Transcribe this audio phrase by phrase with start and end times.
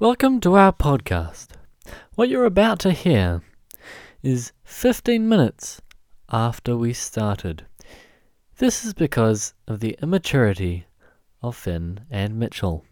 [0.00, 1.48] Welcome to our podcast.
[2.14, 3.42] What you're about to hear
[4.22, 5.82] is 15 minutes
[6.30, 7.66] after we started.
[8.58, 10.86] This is because of the immaturity
[11.42, 12.84] of Finn and Mitchell,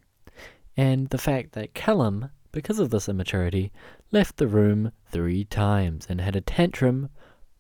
[0.77, 3.71] and the fact that Callum, because of this immaturity,
[4.11, 7.09] left the room three times and had a tantrum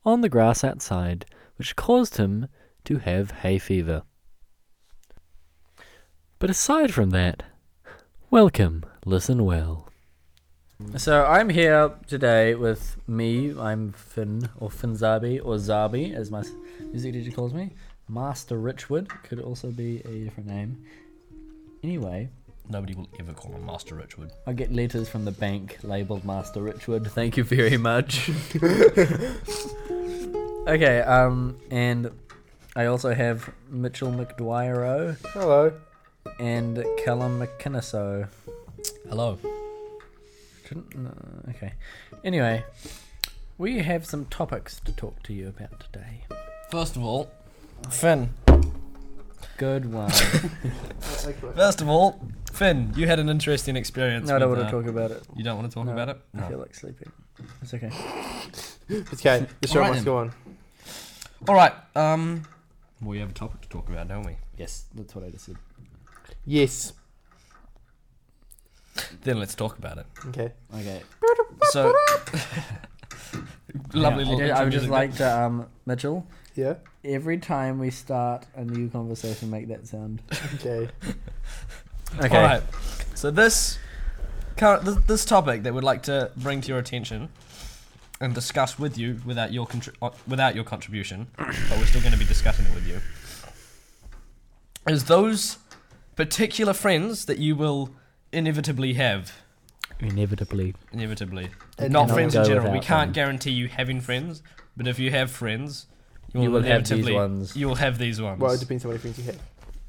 [0.04, 1.24] on the grass outside,
[1.54, 2.48] which caused him
[2.84, 4.02] to have hay fever.
[6.40, 7.44] But aside from that,
[8.28, 9.88] welcome, listen well.
[10.96, 13.54] So I'm here today with me.
[13.58, 16.42] I'm Finn or Finzabi or Zabi, as my
[16.92, 17.70] music teacher calls me.
[18.08, 20.84] Master Richwood could also be a different name.
[21.82, 22.28] Anyway,
[22.68, 24.32] Nobody will ever call him Master Richwood.
[24.44, 27.08] I get letters from the bank labeled Master Richwood.
[27.08, 28.28] Thank you very much.
[30.66, 32.10] okay, um, and
[32.74, 35.72] I also have Mitchell McDwyer Hello.
[36.40, 38.26] and Callum McKinniso.
[39.08, 39.38] Hello.
[40.66, 41.10] Shouldn't- no,
[41.50, 41.72] Okay.
[42.24, 42.64] Anyway,
[43.58, 46.24] we have some topics to talk to you about today.
[46.70, 47.30] First of all,
[47.90, 48.30] Finn.
[49.58, 50.10] Good one.
[51.54, 52.20] first of all,
[52.52, 54.28] Finn, you had an interesting experience.
[54.28, 55.22] no, I don't with, want to uh, talk about it.
[55.36, 56.18] You don't want to talk No, about it?
[56.36, 57.10] I feel like sleeping.
[57.62, 57.90] It's okay.
[58.88, 60.12] It's okay, the show Alright must then.
[60.12, 60.32] go on.
[61.48, 61.72] All right.
[61.94, 62.42] Um,
[63.00, 64.36] we have a topic to talk about, don't we?
[64.58, 65.56] Yes, that's what I just said.
[66.44, 66.92] Yes.
[69.22, 70.06] Then let's talk about it.
[70.28, 70.52] Okay.
[70.74, 71.02] Okay.
[71.70, 71.92] So,
[73.94, 76.26] lovely Yeah, I, little did- I would just like to, um, Mitchell.
[76.54, 76.74] Yeah.
[77.04, 80.22] Every time we start a new conversation, make that sound.
[80.56, 80.88] Okay.
[82.20, 82.36] Okay.
[82.38, 82.62] All right.
[83.14, 83.78] So this,
[84.56, 87.28] current, this, this topic that we'd like to bring to your attention
[88.20, 92.12] and discuss with you without your contri- uh, without your contribution, but we're still going
[92.12, 93.00] to be discussing it with you,
[94.88, 95.58] is those
[96.14, 97.90] particular friends that you will
[98.36, 99.32] inevitably have.
[100.00, 100.74] Inevitably.
[100.92, 101.48] Inevitably,
[101.78, 102.66] And not friends in go general.
[102.70, 103.12] We without can't them.
[103.14, 104.42] guarantee you having friends,
[104.76, 105.86] but if you have friends,
[106.32, 107.56] you will, You will have these inevitably ones.
[107.56, 108.40] you will have these ones.
[108.40, 109.38] Well, it depends how many friends you have.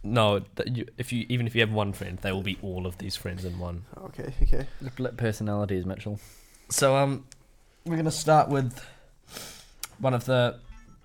[0.03, 2.85] no, that you, if you even if you have one friend, they will be all
[2.88, 3.83] of these friends in one.
[3.97, 4.33] Okay.
[4.44, 4.66] Okay.
[4.94, 6.19] Split personalities, Mitchell.
[6.69, 7.25] So um,
[7.85, 8.79] we're gonna start with
[10.00, 10.57] one of the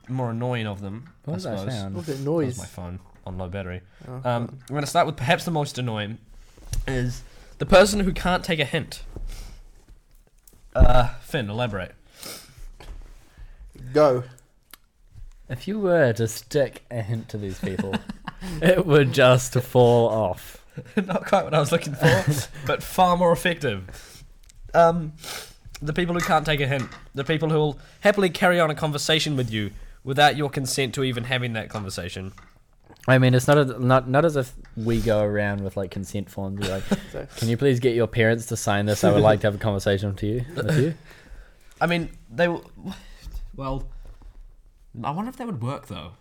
[0.09, 1.09] more annoying of them.
[1.25, 1.75] What I was that suppose.
[1.75, 1.95] sound?
[1.97, 2.47] What's that That noise?
[2.47, 3.81] was my phone on low battery.
[4.07, 6.19] Oh, Um, we're gonna start with perhaps the most annoying
[6.87, 7.23] is
[7.63, 9.05] the person who can't take a hint.
[10.75, 11.95] Uh, Finn, elaborate.
[13.93, 14.25] Go.
[15.49, 17.95] If you were to stick a hint to these people,
[18.61, 20.67] it would just fall off.
[20.97, 22.25] Not quite what I was looking for,
[22.67, 24.25] but far more effective.
[24.75, 25.13] Um,
[25.81, 28.75] the people who can't take a hint, the people who will happily carry on a
[28.75, 29.71] conversation with you
[30.03, 32.33] without your consent to even having that conversation.
[33.09, 36.31] I mean, it's not a, not not as if we go around with like consent
[36.31, 36.69] forms.
[36.69, 39.03] Like, So, can you please get your parents to sign this?
[39.03, 40.45] I would like to have a conversation with you.
[40.55, 40.95] With you.
[41.81, 42.65] I mean, they will.
[43.55, 43.87] Well,
[45.05, 46.13] I wonder if that would work though.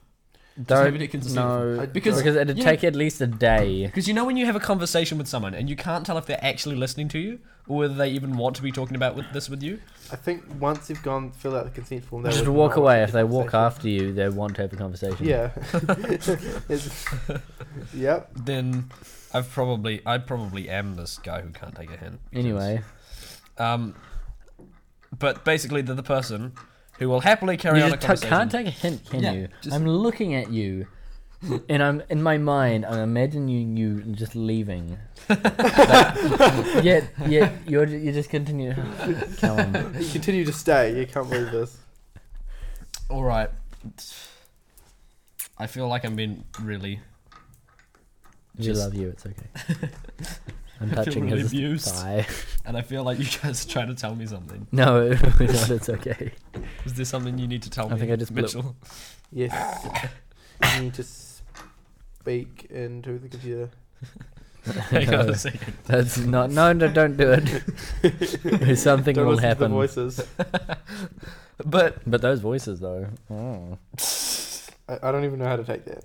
[0.61, 2.63] Don't maybe they can just- no Because- because it'd yeah.
[2.63, 3.85] take at least a day.
[3.85, 6.25] Because you know when you have a conversation with someone and you can't tell if
[6.25, 9.31] they're actually listening to you or whether they even want to be talking about with
[9.31, 9.79] this with you.
[10.11, 13.01] I think once you've gone fill out the consent form, they Just walk away.
[13.01, 15.25] If they walk after you, they want to have a conversation.
[15.25, 15.51] Yeah.
[17.93, 18.31] Yep.
[18.45, 18.89] Then
[19.33, 22.19] I've probably I probably am this guy who can't take a hint.
[22.33, 22.81] Anyway,
[23.57, 23.95] um,
[25.17, 26.53] but basically they're the person
[27.01, 29.31] who will happily carry you on a just t- can't take a hint, can Yeah,
[29.33, 29.47] you?
[29.63, 30.85] just- I'm looking at you,
[31.67, 32.85] and I'm in my mind.
[32.85, 34.97] I'm imagining you just leaving.
[35.27, 38.75] But yet, yet you're you just continue.
[39.37, 40.97] Callum, You continue to stay.
[40.99, 41.75] You can't believe this.
[43.09, 43.49] All right.
[45.57, 46.99] I feel like I'm being really.
[48.57, 49.09] we Just- love you.
[49.09, 49.89] It's okay.
[50.81, 51.87] I'm I feel touching really his abused.
[51.95, 52.25] thigh.
[52.65, 54.67] And I feel like you guys are trying to tell me something.
[54.71, 56.31] No, no, it's okay.
[56.85, 57.99] Is there something you need to tell I me?
[57.99, 58.75] think I just blew- Mitchell.
[59.31, 59.53] Yes.
[60.75, 63.69] you need to speak into the computer.
[64.91, 65.73] Hang on No, a second.
[65.85, 66.51] That's not.
[66.51, 68.77] No, no, don't do it.
[68.77, 69.71] Something Don't will listen to the happen.
[69.71, 70.21] voices.
[71.65, 73.07] But But those voices, though.
[73.31, 73.77] Oh.
[74.87, 76.03] I, I don't even know how to take that.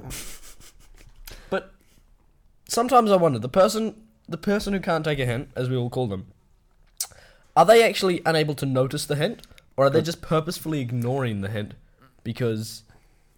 [1.51, 1.73] But
[2.69, 3.95] sometimes I wonder the person,
[4.29, 6.27] the person who can't take a hint, as we all call them,
[7.57, 9.47] are they actually unable to notice the hint,
[9.77, 11.75] or are they just purposefully ignoring the hint
[12.25, 12.83] because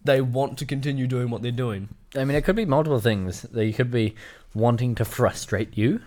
[0.03, 1.89] they want to continue doing what they're doing?
[2.17, 3.43] I mean, it could be multiple things.
[3.43, 4.15] They could be
[4.55, 6.01] wanting to frustrate you,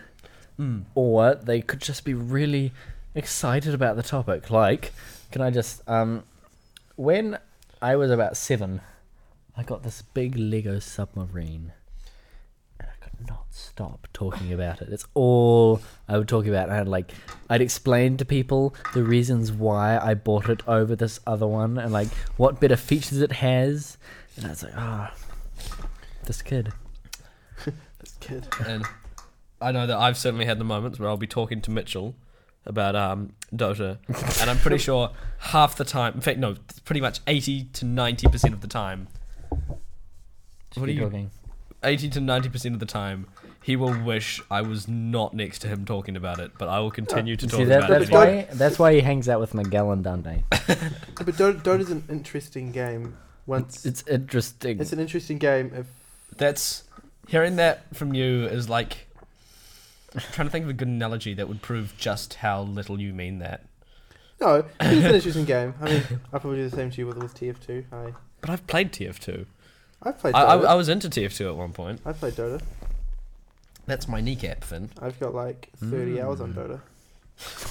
[0.59, 0.83] Mm.
[0.95, 2.71] or they could just be really
[3.15, 4.49] excited about the topic.
[4.51, 4.91] Like,
[5.31, 6.23] can I just um,
[6.97, 7.37] when
[7.81, 8.81] I was about seven,
[9.55, 11.71] I got this big Lego submarine,
[13.21, 14.89] could not stop talking about it.
[14.89, 16.69] It's all I would talk about.
[16.69, 17.11] And like,
[17.49, 21.91] I'd explain to people the reasons why I bought it over this other one, and
[21.93, 22.07] like
[22.37, 23.97] what better features it has.
[24.37, 25.13] And I was like, ah,
[26.25, 26.73] this kid.
[27.99, 28.47] This kid.
[28.65, 28.83] and
[29.61, 32.15] I know that I've certainly had the moments where I'll be talking to Mitchell
[32.65, 33.99] about um, Dota,
[34.41, 38.27] and I'm pretty sure half the time, in fact, no, pretty much 80 to 90
[38.29, 39.07] percent of the time,
[40.73, 41.29] What are you- talking?
[41.83, 43.27] 80 to 90 percent of the time,
[43.63, 46.91] he will wish I was not next to him talking about it, but I will
[46.91, 47.99] continue to talk See that, about it.
[47.99, 48.47] that's anyway.
[48.49, 50.43] why that's why he hangs out with Miguel and Dante.
[50.51, 53.17] But Dota, Dota's an interesting game.
[53.45, 54.79] Once It's interesting.
[54.79, 55.85] it's an interesting game if
[56.37, 56.83] That's
[57.27, 59.07] hearing that from you is like
[60.33, 63.39] trying to think of a good analogy that would prove just how little you mean
[63.39, 63.63] that.
[64.39, 65.73] no, it's an interesting game.
[65.81, 66.03] I mean,
[66.33, 67.83] I probably do the same to you with with TF2.
[67.91, 69.45] I But I've played TF2.
[70.03, 72.01] I've played I, I, I was into TF2 at one point.
[72.05, 72.61] I've played Dota.
[73.85, 74.89] That's my kneecap, Finn.
[75.01, 76.57] I've got like 30 hours on Mm.
[76.57, 76.81] Dota.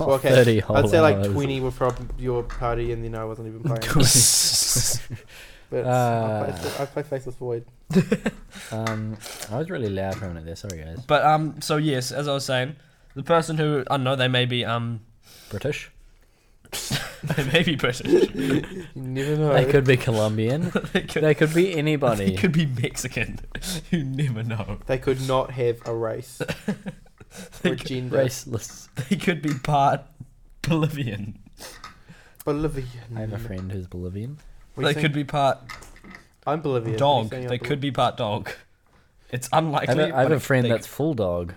[0.00, 1.28] Oh, Well, okay, 30 whole I'd say like hours.
[1.28, 3.82] 20 were from your party, and then I wasn't even playing.
[5.70, 6.46] But Uh.
[6.48, 7.64] I play, I play Faceless Void.
[8.72, 9.16] Um,
[9.50, 10.54] I was really loud for a minute there.
[10.54, 11.00] Sorry, guys.
[11.06, 12.76] But um, so yes, as I was saying,
[13.16, 15.00] the person who I don't know they may be um,
[15.48, 15.90] British.
[17.24, 18.06] they may be British.
[18.34, 19.52] You never know.
[19.52, 20.70] They could be Colombian.
[20.92, 22.26] they, could, they could be anybody.
[22.30, 23.40] they could be Mexican.
[23.90, 24.78] you never know.
[24.86, 26.40] They could not have a race
[27.62, 28.18] They or could, gender.
[28.18, 28.88] Raceless.
[29.08, 30.02] they could be part
[30.62, 31.38] Bolivian.
[32.44, 32.88] Bolivian.
[33.16, 34.38] I have a friend who's Bolivian.
[34.74, 35.58] What do you They could be part
[36.46, 36.96] I'm Bolivian.
[36.98, 37.30] dog.
[37.30, 38.50] They could be part dog.
[39.30, 39.88] It's unlikely.
[39.94, 41.54] I have a, I have but a it- friend they- that's full dog.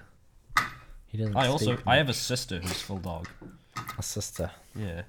[1.08, 1.36] He doesn't.
[1.36, 3.28] I also speak I have a sister who's full dog.
[3.98, 4.50] a sister.
[4.76, 5.04] Yeah.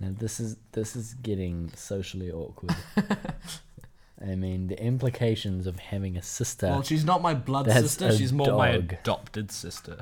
[0.00, 2.74] Now this is this is getting socially awkward.
[4.20, 6.66] I mean, the implications of having a sister.
[6.66, 8.06] Well, she's not my blood That's sister.
[8.08, 8.92] a She's more my dog.
[8.94, 9.98] adopted sister.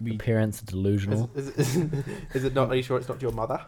[0.00, 1.30] your parents are delusional.
[1.34, 1.92] Is, is, is,
[2.34, 2.70] is it not?
[2.70, 3.60] Are you sure it's not your mother?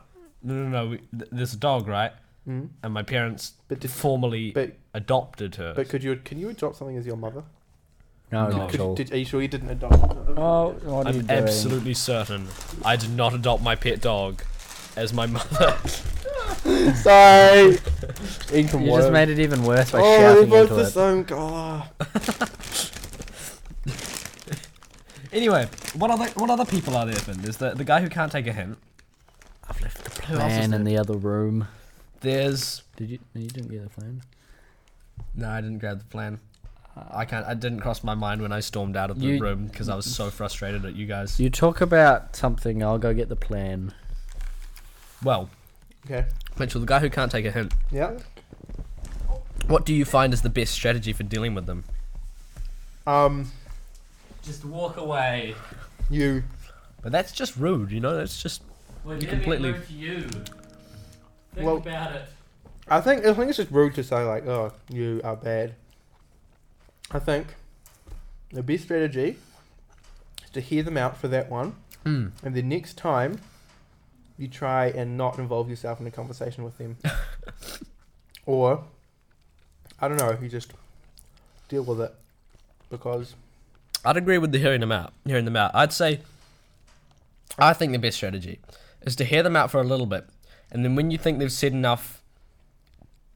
[0.43, 0.89] No, no, no.
[0.91, 2.13] We, th- there's a dog, right?
[2.49, 2.69] Mm.
[2.83, 5.75] And my parents But did, formally but adopted her.
[5.75, 7.43] but could you can you adopt something as your mother?
[8.33, 8.57] No, No.
[8.59, 8.95] not Could, all.
[8.95, 9.95] did, are you sure you didn't adopt?
[10.37, 11.31] Oh, what are you I'm doing?
[11.43, 12.47] absolutely certain
[12.85, 14.43] I did not adopt my pet dog
[14.97, 15.77] as my mother.
[16.95, 17.79] Sorry.
[18.53, 20.91] Income You just made it even worse by oh, they shouting both into the it.
[20.91, 21.27] same.
[21.31, 21.89] Oh.
[25.33, 27.15] anyway, what other what other people are there?
[27.17, 28.79] Then there's the the guy who can't take a hint.
[29.69, 30.95] I've left the Who else is plan in there?
[30.95, 31.69] the other room.
[32.21, 33.19] There's Did you?
[33.35, 34.23] No, you didn't get the plan.
[35.35, 36.41] no, I didn't grab the plan.
[36.97, 37.47] I can't.
[37.47, 39.95] I didn't cross my mind when I stormed out of the You- room because I
[39.95, 41.39] was so frustrated at you guys.
[41.41, 42.83] You talk about something.
[42.83, 43.95] I'll go get the plan.
[45.23, 45.51] Well,
[46.07, 46.27] Okay.
[46.59, 47.75] Mitchell, the guy who can't take a hint.
[47.91, 48.19] Yeah.
[49.67, 51.85] What do you find is the best strategy for dealing with them?
[53.07, 53.53] Um.
[54.43, 55.55] Just walk away.
[56.09, 56.43] You.
[57.03, 58.17] But that's just rude, you know.
[58.17, 58.63] That's just
[59.05, 60.23] We're You completely- to you.
[60.23, 62.25] Think Well- about it.
[62.89, 65.75] I think I think it's just rude to say like, "Oh, you are bad."
[67.11, 67.55] I think.
[68.53, 69.37] The best strategy
[70.45, 73.41] is to hear them out for that one, mm, and the next time
[74.37, 76.97] you try and not involve yourself in a conversation with them,
[78.47, 78.85] or
[80.01, 80.73] I don't know, you just
[81.69, 82.15] deal with it.
[82.89, 83.37] Because
[84.05, 85.13] I'd agree with the hearing them out.
[85.25, 86.21] Hearing them out, I'd say.
[87.59, 88.59] I think the best strategy
[89.03, 90.27] is to hear them out for a little bit,
[90.73, 92.21] and then when you think they've said enough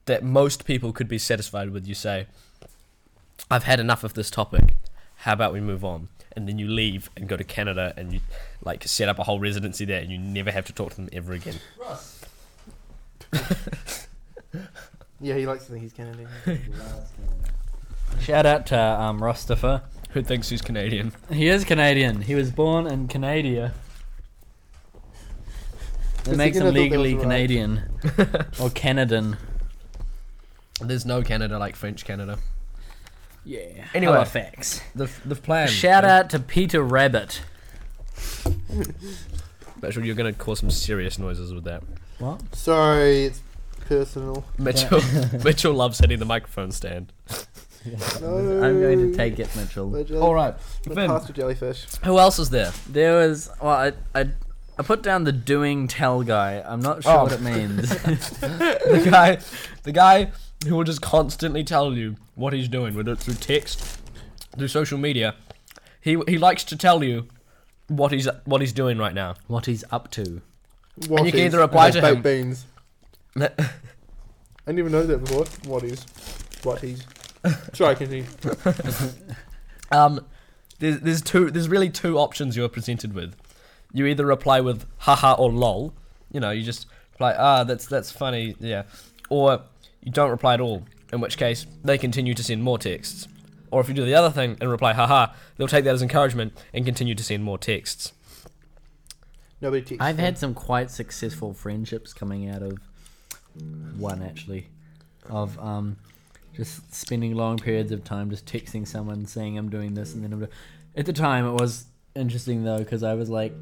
[0.05, 2.27] that most people could be satisfied with, you say,
[3.49, 4.75] "I've had enough of this topic.
[5.17, 8.19] How about we move on?" And then you leave and go to Canada and you
[8.63, 11.09] like set up a whole residency there, and you never have to talk to them
[11.13, 11.55] ever again.
[11.79, 12.21] Ross.
[15.19, 16.29] yeah, he likes to think he's Canadian.
[18.19, 19.83] Shout out to um, Rostifer.
[20.11, 21.11] Who thinks he's Canadian?
[21.29, 22.21] He is Canadian.
[22.21, 23.73] He was born in Canada.
[26.23, 27.31] That makes him I thought that legally was right.
[27.31, 27.83] Canadian.
[28.59, 29.37] or Canadan.
[30.81, 32.39] There's no Canada like French Canada.
[33.45, 33.85] Yeah.
[33.93, 34.13] Anyway.
[34.13, 34.81] Halifax.
[34.95, 35.67] The the plan.
[35.67, 37.41] Shout out to Peter Rabbit.
[39.81, 41.83] Mitchell, you're gonna cause some serious noises with that.
[42.19, 42.55] What?
[42.55, 43.41] Sorry, it's
[43.87, 44.45] personal.
[44.57, 45.01] Mitchell
[45.43, 47.11] Mitchell loves hitting the microphone stand.
[48.21, 48.61] No.
[48.63, 49.91] I'm going to take it, Mitchell.
[49.91, 51.07] The jelly- All right, the Finn.
[51.07, 51.85] pasta jellyfish.
[52.03, 52.71] Who else is there?
[52.89, 54.29] There was well, I I,
[54.79, 56.63] I put down the doing tell guy.
[56.65, 57.23] I'm not sure Oh.
[57.23, 57.89] what it means.
[58.01, 59.37] the guy,
[59.83, 60.31] the guy
[60.67, 63.99] who will just constantly tell you what he's doing, whether it's through text,
[64.57, 65.35] through social media.
[66.01, 67.27] He he likes to tell you
[67.87, 69.35] what he's what he's doing right now.
[69.47, 70.41] what he's up to.
[71.07, 72.65] What you can either reply to him- beans.
[73.37, 73.49] I
[74.65, 75.45] didn't even know that before.
[75.69, 76.05] What is?
[76.63, 77.05] What he's?
[77.73, 78.25] Sorry, continue.
[79.91, 80.25] Um,
[80.79, 83.35] there's there's two there's really two options you're presented with.
[83.93, 85.93] You either reply with haha or lol.
[86.31, 88.83] You know, you just reply ah that's that's funny yeah,
[89.29, 89.61] or
[90.05, 90.83] you don't reply at all.
[91.11, 93.27] In which case they continue to send more texts.
[93.71, 96.53] Or if you do the other thing and reply haha, they'll take that as encouragement
[96.73, 98.13] and continue to send more texts.
[99.61, 100.01] Nobody texts.
[100.01, 100.25] I've them.
[100.25, 102.79] had some quite successful friendships coming out of
[103.97, 104.67] one actually,
[105.29, 105.97] of um,
[106.55, 110.33] just spending long periods of time just texting someone saying I'm doing this and then
[110.33, 110.47] I'm do-
[110.95, 111.85] at the time it was
[112.15, 113.53] interesting though because I was like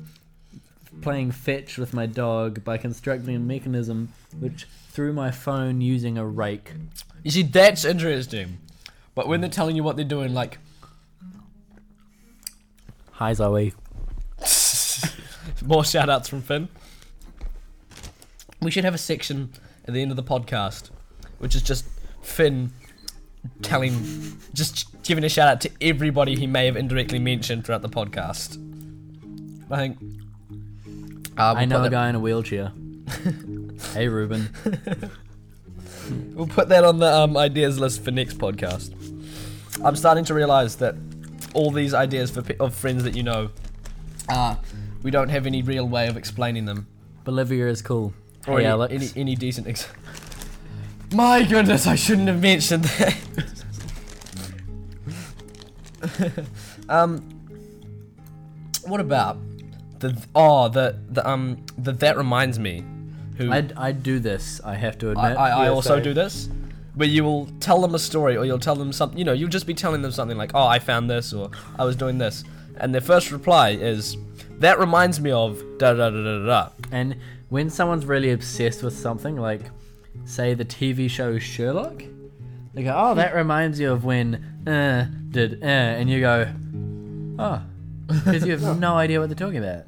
[1.02, 4.10] playing fetch with my dog by constructing a mechanism
[4.40, 6.72] which threw my phone using a rake.
[7.24, 8.60] You see, that's interesting.
[9.16, 10.60] But when they're telling you what they're doing, like
[13.14, 13.74] Hi Zoe.
[15.66, 16.68] more shout outs from Finn.
[18.62, 19.52] We should have a section
[19.88, 20.92] at the end of the podcast,
[21.40, 21.86] which is just
[22.22, 22.72] Finn
[23.64, 27.90] telling, just giving a shout out to everybody he may have indirectly mentioned throughout the
[27.90, 28.60] podcast.
[29.72, 29.98] I think.
[31.36, 32.72] Uh, I we'll know put a that- guy in a wheelchair.
[33.94, 34.50] hey Ruben.
[36.34, 38.94] We'll put that on the um, ideas list for next podcast.
[39.86, 40.96] I'm starting to realize that
[41.54, 43.52] all these ideas for pe- of friends that you know,
[44.28, 44.56] uh,
[45.02, 46.88] we don't have any real way of explaining them.
[47.24, 48.14] Bolivia is cool.
[48.48, 48.94] Or hey any, Alex.
[48.94, 49.68] any any decent.
[49.68, 49.88] Ex-
[51.14, 53.16] My goodness, I shouldn't have mentioned that.
[56.90, 57.30] um,
[58.86, 59.38] what about
[60.00, 62.84] the oh the the um the that reminds me,
[63.38, 64.62] who I I do this.
[64.63, 65.38] I have to I, admit.
[65.38, 66.04] I, I Yeah, also same.
[66.04, 66.50] do this,
[66.96, 69.18] where you will tell them a story or you'll tell them something.
[69.18, 71.86] You know, you'll just be telling them something like, "Oh, I found this," or "I
[71.86, 72.44] was doing this,"
[72.78, 74.16] and their first reply is,
[74.60, 77.16] "That reminds me of da da da da da." da." And
[77.50, 79.62] when someone's really obsessed with something, like
[80.25, 82.04] say the TV show Sherlock,
[82.74, 84.36] they go, "Oh, that reminds you of when
[84.68, 86.48] uh did uh," and you go,
[87.40, 87.62] "Oh,"
[88.08, 89.86] because you have no idea what they're talking about.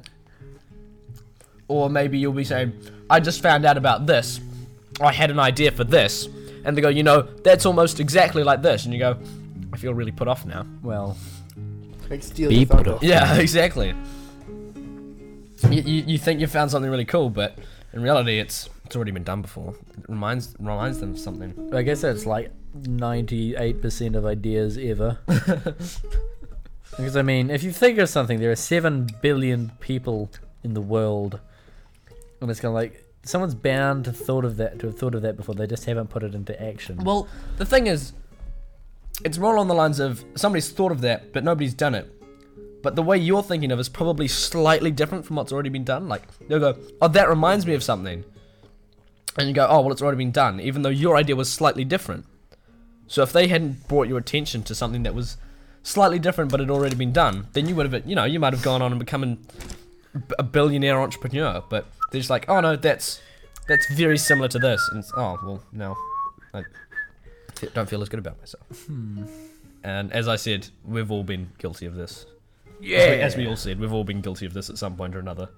[1.68, 2.72] Or maybe you'll be saying,
[3.10, 4.40] I just found out about this.
[5.00, 6.28] I had an idea for this.
[6.64, 8.84] And they go, you know, that's almost exactly like this.
[8.84, 9.18] And you go,
[9.72, 10.66] I feel really put off now.
[10.82, 11.16] Well,
[12.08, 13.02] Like steal Be put off.
[13.02, 13.94] Yeah, exactly.
[15.70, 17.58] You, you, you think you found something really cool, but
[17.92, 19.74] in reality, it's it's already been done before.
[19.98, 21.70] It reminds reminds them of something.
[21.74, 25.18] I guess that's like ninety-eight percent of ideas ever.
[25.26, 30.30] because I mean, if you think of something, there are seven billion people
[30.62, 31.40] in the world,
[32.42, 35.36] it's kind of like someone's bound to thought of that to have thought of that
[35.36, 35.54] before.
[35.54, 36.98] They just haven't put it into action.
[36.98, 38.12] Well, the thing is,
[39.24, 42.12] it's more along the lines of somebody's thought of that, but nobody's done it.
[42.82, 46.08] But the way you're thinking of is probably slightly different from what's already been done.
[46.08, 48.24] Like they'll go, "Oh, that reminds me of something,"
[49.36, 51.84] and you go, "Oh, well, it's already been done," even though your idea was slightly
[51.84, 52.26] different.
[53.08, 55.36] So if they hadn't brought your attention to something that was
[55.82, 58.52] slightly different but had already been done, then you would have, you know, you might
[58.52, 59.46] have gone on and become an,
[60.38, 61.62] a billionaire entrepreneur.
[61.68, 63.20] But they're just like, "Oh no, that's
[63.68, 65.96] that's very similar to this," and oh well, no,
[66.54, 66.62] I
[67.74, 68.86] don't feel as good about myself.
[69.84, 72.26] And as I said, we've all been guilty of this.
[72.80, 72.98] yeah.
[72.98, 75.14] As we, as we all said, we've all been guilty of this at some point
[75.14, 75.48] or another.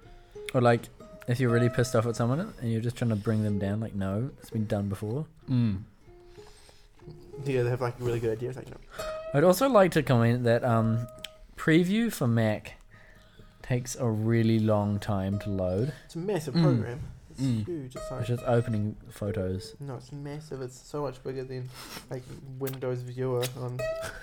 [0.52, 0.82] Or like,
[1.28, 3.80] if you're really pissed off at someone and you're just trying to bring them down,
[3.80, 5.24] like, no, it's been done before.
[5.48, 5.78] Mm.
[7.44, 8.56] Yeah, they have like really good ideas.
[8.56, 8.76] Like, no.
[9.32, 11.06] I'd also like to comment that um,
[11.56, 12.74] preview for Mac
[13.68, 15.92] takes a really long time to load.
[16.06, 16.62] It's a massive Mm.
[16.62, 17.00] program.
[17.30, 17.66] It's Mm.
[17.66, 17.96] huge.
[17.96, 19.74] It's like It's just opening photos.
[19.80, 20.62] no, it's massive.
[20.62, 21.68] It's so much bigger than
[22.10, 22.22] like
[22.58, 23.78] Windows Viewer on.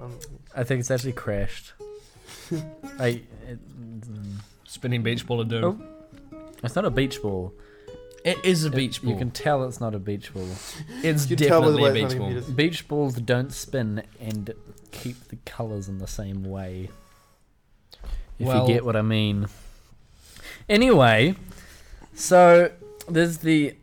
[0.00, 0.18] on
[0.54, 1.74] I think it's actually crashed.
[2.98, 3.58] I, it,
[4.02, 5.84] mm, Spinning beach ball of doom.
[6.32, 6.38] Oh.
[6.64, 7.52] it's not a beach ball.
[8.24, 9.12] It is a It- beach ball.
[9.12, 10.48] You can tell it's not a beach ball.
[11.02, 12.28] it's you can tell by the definitely a it's beach on ball.
[12.40, 12.54] computers.
[12.54, 14.54] Beach balls don't spin and
[14.90, 16.88] keep the colours in the same way.
[18.38, 19.46] If Well- you get what I mean.
[20.68, 21.36] Anyway,
[22.14, 22.70] so
[23.08, 23.74] there's the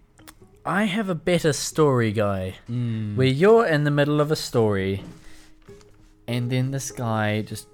[0.66, 2.56] I have a better story guy.
[2.70, 3.16] Mm.
[3.16, 5.04] Where you're in the middle of a story
[6.28, 7.68] and then this guy just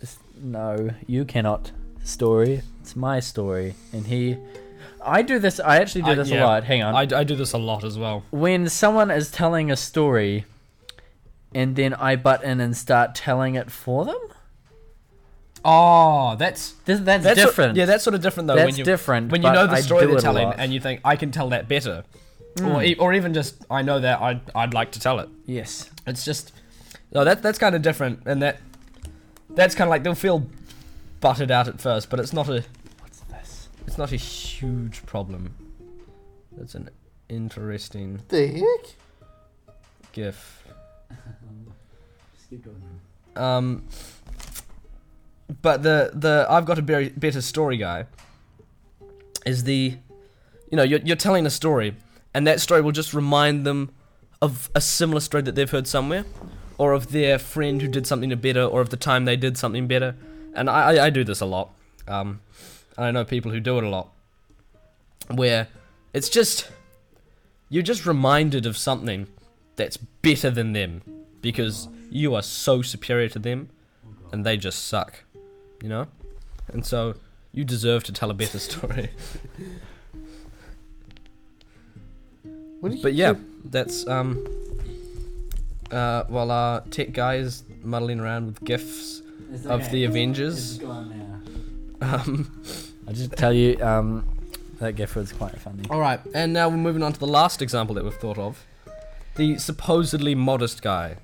[0.00, 1.70] just no, you cannot
[2.04, 2.62] story.
[2.80, 3.74] It's my story.
[3.92, 4.36] And he
[5.04, 6.42] I do this I actually do this yeah.
[6.42, 6.64] a lot.
[6.64, 8.24] Hang on I, I do this a lot as well.
[8.30, 10.44] when someone is telling a story
[11.54, 14.18] and then I butt in and start telling it for them,
[15.64, 17.70] Oh, that's this, that's, that's different.
[17.70, 18.56] Sort, yeah, that's sort of different though.
[18.56, 19.30] that's when you different.
[19.30, 22.04] when you know the story they're telling and you think I can tell that better,
[22.60, 22.84] or Mm.
[22.86, 25.28] e- or even just I know that I'd I'd like to tell it.
[25.46, 26.52] yes, It's just
[27.12, 28.58] no, that that's kind of different, and that
[29.50, 30.46] that's kind of like they'll feel
[31.20, 32.64] butted out at first, but it's not a
[33.00, 33.68] what's this?
[33.86, 35.54] it's not a huge problem.
[36.56, 36.90] That's an
[37.28, 38.20] interesting.
[38.28, 38.94] The heck?
[40.12, 40.64] GIF.
[43.34, 43.84] Um,
[45.60, 48.06] but the the I've got a very better story guy
[49.44, 49.96] is the,
[50.70, 51.96] you know, you're you're telling a story,
[52.32, 53.90] and that story will just remind them
[54.40, 56.24] of a similar story that they've heard somewhere,
[56.78, 59.86] or of their friend who did something better, or of the time they did something
[59.86, 60.16] better.
[60.54, 61.70] And I I, I do this a lot.
[62.08, 62.40] Um,
[62.96, 64.10] I know people who do it a lot,
[65.28, 65.68] where
[66.12, 66.70] it's just
[67.68, 69.26] you're just reminded of something
[69.76, 71.02] that's better than them
[71.40, 73.70] because you are so superior to them
[74.30, 75.24] and they just suck
[75.82, 76.06] you know?
[76.72, 77.14] And so
[77.52, 79.10] you deserve to tell a better story.
[82.80, 83.34] What you but yeah
[83.64, 84.44] that's um
[85.92, 89.22] uh while our tech guy is muddling around with gifs
[89.66, 90.82] of the avengers.
[92.00, 92.60] Um
[93.06, 94.24] I just tell you, um,
[94.78, 95.84] that GIF was quite funny.
[95.90, 98.66] all right and now we're moving on to the last example that we've thought of.
[99.36, 101.18] The supposedly modest guy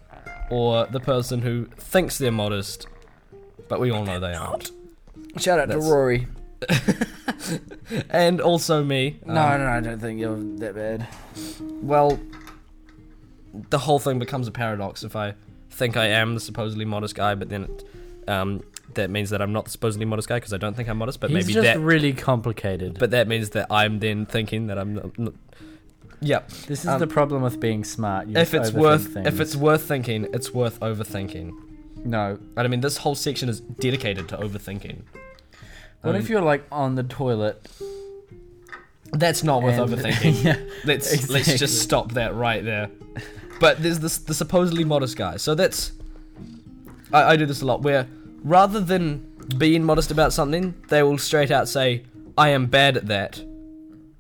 [0.51, 2.87] or the person who thinks they're modest
[3.69, 4.71] but we all know they aren't
[5.37, 6.27] Shout out That's- to Rory.
[8.11, 11.07] and also me No, Um, no, I don't think you're that bad.
[11.83, 12.19] Well,
[13.71, 15.35] the whole thing becomes a paradox if I
[15.71, 17.85] think I am the supposedly modest guy, but then it,
[18.29, 18.63] um,
[18.95, 21.21] that means that I'm not the supposedly modest guy because I don't think I'm modest.
[21.21, 22.99] But He's maybe just that, really complicated.
[22.99, 24.95] but that means that I'm then thinking that I'm.
[24.95, 25.35] Not, not,
[26.21, 28.27] yeah, this is um, the problem with being smart.
[28.27, 31.53] You if it's worth if it's worth thinking, it's worth overthinking.
[32.05, 32.39] No.
[32.57, 35.03] And I mean, this whole section is dedicated to overthinking.
[36.03, 37.67] What I if um, you're like on the toilet?
[39.13, 40.45] That's not worth and- overthinking.
[40.45, 40.57] yeah.
[40.85, 41.57] let's let's Exactly.
[41.59, 42.91] just stop that right there.
[43.61, 45.37] But there's this the supposedly modest guy.
[45.39, 45.93] So that's
[47.13, 48.07] I, I do this a lot where
[48.45, 49.25] rather than
[49.57, 52.05] being modest about something, they will straight out say,
[52.37, 53.43] I am bad at that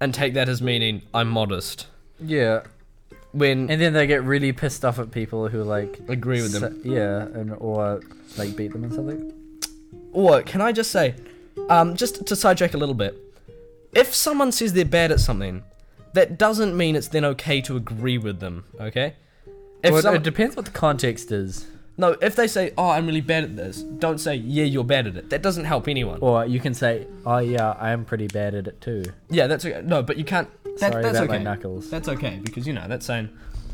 [0.00, 1.86] and take that as meaning I'm modest.
[2.18, 2.62] Yeah.
[3.32, 6.80] When And then they get really pissed off at people who like agree with them.
[6.84, 8.00] yeah, and or
[8.36, 9.32] like beat them and something.
[10.12, 11.14] Or can I just say,
[11.68, 13.16] um, just to sidetrack a little bit,
[13.94, 15.62] if someone says they're bad at something,
[16.14, 19.14] that doesn't mean it's then okay to agree with them, okay?
[19.84, 21.66] If Well, some- it depends what the context is.
[21.98, 25.08] No, if they say, "Oh, I'm really bad at this," don't say, "Yeah, you're bad
[25.08, 26.20] at it." That doesn't help anyone.
[26.20, 29.64] Or you can say, "Oh yeah, I am pretty bad at it too." yeah, that's
[29.66, 29.82] okay.
[29.84, 30.48] No, but you can't.
[30.78, 31.38] That, Sorry that's about okay.
[31.38, 31.90] my knuckles.
[31.90, 33.28] That's okay because you know that's saying,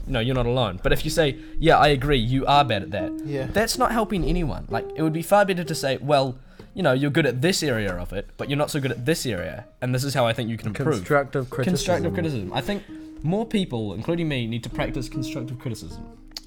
[0.06, 0.80] no, you're not alone.
[0.82, 3.46] But if you say, "Yeah, I agree, you are bad at that," Yeah.
[3.52, 4.64] that's not helping anyone.
[4.70, 6.38] Like it would be far better to say, "Well,
[6.72, 9.04] you know, you're good at this area of it, but you're not so good at
[9.04, 11.74] this area, and this is how I think you can improve." Constructive criticism.
[11.76, 12.52] Constructive criticism.
[12.54, 12.84] I think
[13.22, 16.04] more people, including me, need to practice constructive criticism.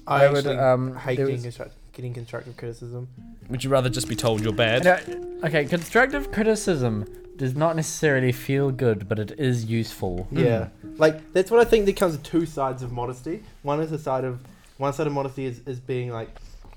[0.08, 3.08] I, I would, um, hate there getting, was- construct- getting constructive criticism.
[3.48, 4.84] Would you rather just be told you're bad?
[4.84, 10.26] No, okay, constructive criticism does not necessarily feel good, but it is useful.
[10.30, 10.68] Yeah,
[10.98, 11.84] like that's what I think.
[11.86, 13.42] There comes two sides of modesty.
[13.62, 14.40] One is the side of
[14.76, 16.28] one side of modesty is, is being like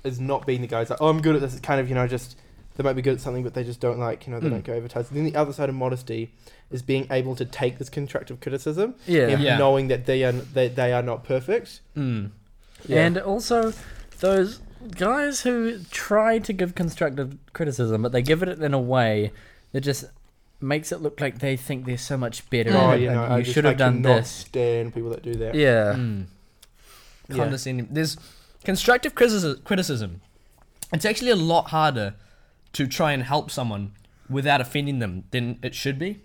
[0.04, 1.52] is not being the guy who's like, oh, I'm good at this.
[1.52, 2.36] It's kind of you know just
[2.76, 4.52] they might be good at something, but they just don't like you know they Mm.
[4.52, 5.08] don't go advertise.
[5.10, 6.32] Then the other side of modesty
[6.70, 9.28] is being able to take this constructive criticism Yeah.
[9.28, 9.58] and Yeah.
[9.58, 11.80] knowing that they are they, they are not perfect.
[11.96, 12.30] Mm.
[12.88, 13.72] And also,
[14.20, 14.60] those
[14.96, 19.32] guys who try to give constructive criticism, but they give it in a way
[19.72, 20.04] that just
[20.60, 22.70] makes it look like they think they're so much better.
[22.72, 24.30] oh, at you know, I you should have done this.
[24.30, 25.54] Stand people that do that.
[25.54, 25.94] Yeah.
[25.96, 26.26] Mm.
[27.28, 27.36] Yeah.
[27.36, 27.88] condescending.
[27.90, 28.16] There's
[28.64, 29.60] constructive criticism.
[29.64, 30.20] Criticism.
[30.92, 32.14] It's actually a lot harder
[32.74, 33.92] to try and help someone
[34.28, 36.20] without offending them than it should be.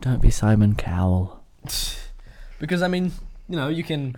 [0.00, 1.42] Don't be Simon Cowell.
[2.60, 3.12] Because I mean,
[3.48, 4.16] you know, you can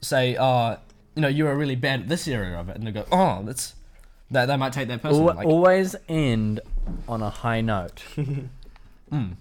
[0.00, 0.76] say, "Oh,
[1.14, 3.42] you know, you are really bad at this area of it," and they go, "Oh,
[3.44, 3.74] that's."
[4.32, 5.28] That they might take that personally.
[5.30, 6.60] Al- like, always end
[7.08, 8.00] on a high note.
[9.12, 9.32] mm.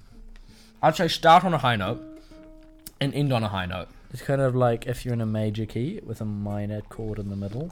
[0.82, 2.02] I'd say start on a high note
[3.00, 3.88] and end on a high note.
[4.12, 7.30] It's kind of like if you're in a major key with a minor chord in
[7.30, 7.72] the middle.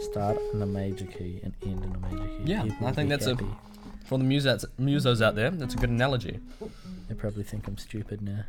[0.00, 2.42] Start in a major key and end in a major key.
[2.46, 3.46] Yeah, People I think that's a- happy.
[4.06, 6.40] For the musos, musos out there, that's a good analogy.
[7.08, 8.44] They probably think I'm stupid now.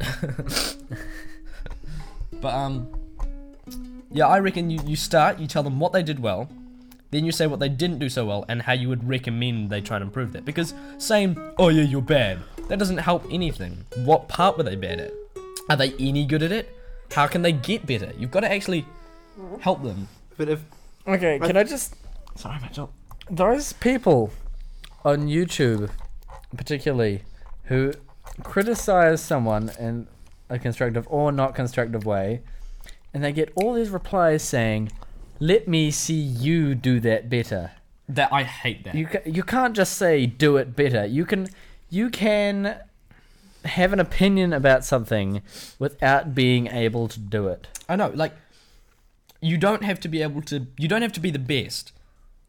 [2.40, 2.88] But um,
[4.14, 6.48] yeah, I reckon you, you start, you tell them what they did well,
[7.10, 9.80] then you say what they didn't do so well and how you would recommend they
[9.80, 10.44] try and improve that.
[10.44, 13.84] Because saying, "Oh yeah, you're bad," that doesn't help anything.
[14.04, 15.12] What part were they bad at?
[15.68, 16.74] Are they any good at it?
[17.12, 18.12] How can they get better?
[18.18, 18.84] You've got to actually
[19.60, 20.08] help them.
[20.36, 20.60] But if
[21.06, 21.94] Okay, I- can I just
[22.36, 22.90] Sorry, Mitchell.
[23.30, 24.30] those people
[25.04, 25.90] on YouTube,
[26.56, 27.22] particularly,
[27.64, 27.92] who
[28.42, 30.06] criticize someone in
[30.50, 32.40] a constructive or not constructive way,
[33.14, 34.90] and they get all these replies saying,
[35.38, 37.70] "Let me see you do that better."
[38.08, 38.94] That I hate that.
[38.94, 41.06] You ca- you can't just say do it better.
[41.06, 41.48] You can
[41.88, 42.76] you can
[43.64, 45.40] have an opinion about something
[45.78, 47.66] without being able to do it.
[47.88, 48.34] I know, like,
[49.40, 50.66] you don't have to be able to.
[50.76, 51.92] You don't have to be the best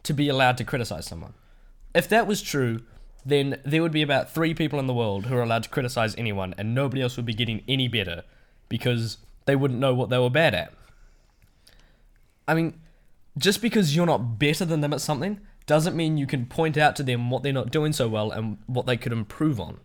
[0.04, 1.34] to be allowed to criticize someone.
[1.94, 2.82] If that was true,
[3.26, 6.16] then there would be about three people in the world who are allowed to criticize
[6.18, 8.24] anyone, and nobody else would be getting any better
[8.70, 10.74] because they wouldn't know what they were bad at.
[12.48, 12.80] I mean,
[13.38, 16.96] just because you're not better than them at something doesn't mean you can point out
[16.98, 19.80] to them what they're not doing so well and what they could improve on.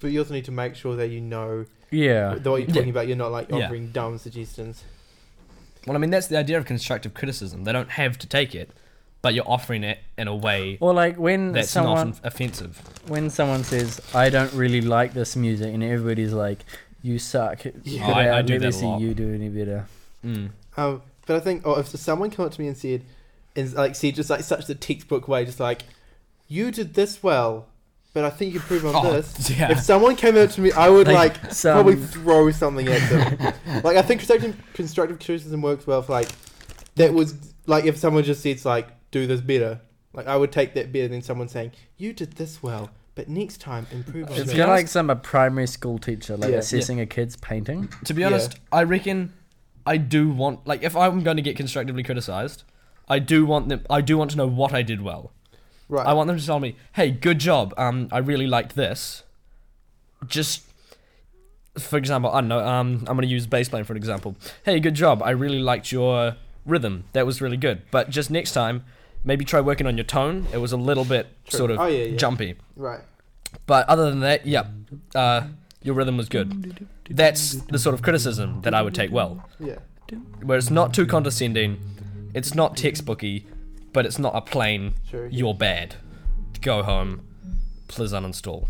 [0.00, 2.34] But you also need to make sure that you know Yeah.
[2.34, 2.74] the what you're Yeah.
[2.74, 3.08] talking about.
[3.08, 3.64] You're not like Yeah.
[3.64, 4.84] offering dumb suggestions.
[5.86, 7.64] Well, I mean, that's the idea of constructive criticism.
[7.64, 8.70] They don't have to take it,
[9.22, 12.82] but you're offering it in a way Or like when that's someone not offensive.
[13.06, 16.64] when someone says, "I don't really like this music," and everybody's like,
[17.02, 18.06] "You suck." Yeah.
[18.08, 19.00] Oh, I- I out, do Let that a see lot.
[19.00, 19.86] you do any better.
[20.24, 20.50] Mm.
[20.76, 23.02] Um, but I think, oh, if someone came up to me and said,
[23.56, 25.82] and like said just like such the textbook way, just like,
[26.48, 27.66] you did this well,
[28.14, 29.50] but I think you improve on Oh, this.
[29.50, 29.70] yeah.
[29.72, 33.10] If someone came up to me, I would Like, like, some- probably throw something at
[33.10, 33.54] them.
[33.84, 36.30] like I think constructive constructive criticism works well for like
[36.96, 37.34] that was
[37.66, 39.80] like if someone just says like do this better.
[40.14, 43.60] Like I would take that better than someone saying you did this well, but next
[43.60, 46.58] time improve on It's kind of honest- like some a primary school teacher like Yeah.
[46.58, 47.88] assessing a kid's painting.
[48.04, 48.28] To be Yeah.
[48.28, 49.32] honest, I reckon
[49.84, 52.62] I do want like if I'm going to get constructively criticized,
[53.08, 53.80] I do want them.
[53.90, 55.32] I do want to know what I did well.
[55.88, 56.06] Right.
[56.06, 57.74] I want them to tell me, "Hey, good job.
[57.76, 59.24] Um, I really liked this."
[60.28, 60.62] Just
[61.76, 62.64] for example, I don't know.
[62.64, 64.36] Um, I'm going to use bass playing for an example.
[64.64, 65.22] Hey, good job.
[65.24, 67.02] I really liked your rhythm.
[67.14, 67.82] That was really good.
[67.90, 68.84] But just next time,
[69.24, 70.46] maybe try working on your tone.
[70.52, 71.58] It was a little bit True.
[71.58, 72.16] sort of Oh, yeah, yeah.
[72.16, 72.54] jumpy.
[72.76, 73.00] right.
[73.66, 74.66] But other than that, yeah,
[75.14, 75.44] uh,
[75.82, 76.86] your rhythm was good.
[77.08, 79.48] That's the sort of criticism that I would take well.
[79.58, 79.76] Yeah.
[80.42, 81.78] Where it's not too condescending,
[82.34, 83.44] it's not textbooky,
[83.94, 85.26] but it's not a plain Sure.
[85.28, 85.94] "you're bad."
[86.60, 87.22] Go home,
[87.88, 88.68] please uninstall.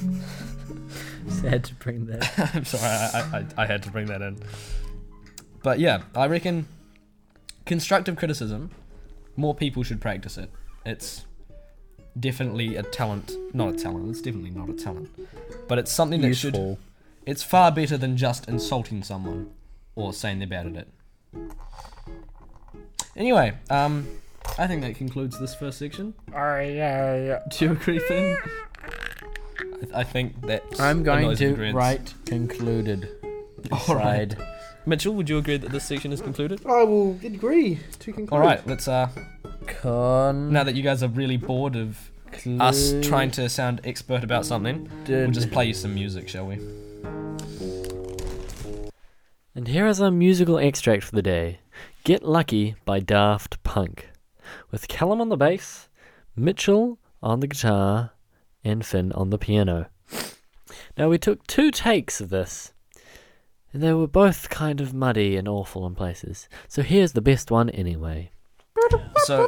[1.28, 2.50] Sad to bring that.
[2.54, 3.20] I'm sorry, I,
[3.58, 4.38] I, I had to bring that in.
[5.62, 6.66] But yeah, I reckon
[7.66, 8.70] constructive criticism,
[9.38, 10.50] more people should practice it.
[10.84, 11.24] It's
[12.18, 14.10] definitely a talent, not a talent.
[14.10, 15.08] It's definitely not a talent,
[15.68, 16.76] but it's something that should.
[17.24, 19.50] It's far better than just insulting someone
[19.94, 20.88] or saying they're bad at it.
[23.16, 24.08] Anyway, um,
[24.58, 26.14] I think that concludes this first section.
[26.34, 27.38] Oh yeah, yeah.
[27.50, 28.36] Do you agree, Finn?
[29.94, 33.08] I, I think that I'm going to write concluded.
[33.70, 34.34] All right.
[34.88, 34.90] Side.
[34.90, 36.64] Mitchell, would you agree that this section is concluded?
[36.66, 38.32] I will agree to conclude.
[38.32, 38.88] All right, let's.
[38.88, 39.08] Uh,
[39.66, 40.50] Con.
[40.50, 42.10] now that you guys are really bored of
[42.58, 46.58] us trying to sound expert about something, we'll just play you some music, shall we?
[49.54, 51.58] And here is our musical extract for the day
[52.04, 54.08] Get Lucky by Daft Punk.
[54.70, 55.88] With Callum on the bass,
[56.36, 58.12] Mitchell on the guitar,
[58.64, 59.86] and Finn on the piano.
[60.96, 62.77] Now, we took two takes of this, and
[63.82, 66.48] they were both kind of muddy and awful in places.
[66.68, 68.30] So here's the best one anyway.
[69.24, 69.46] So.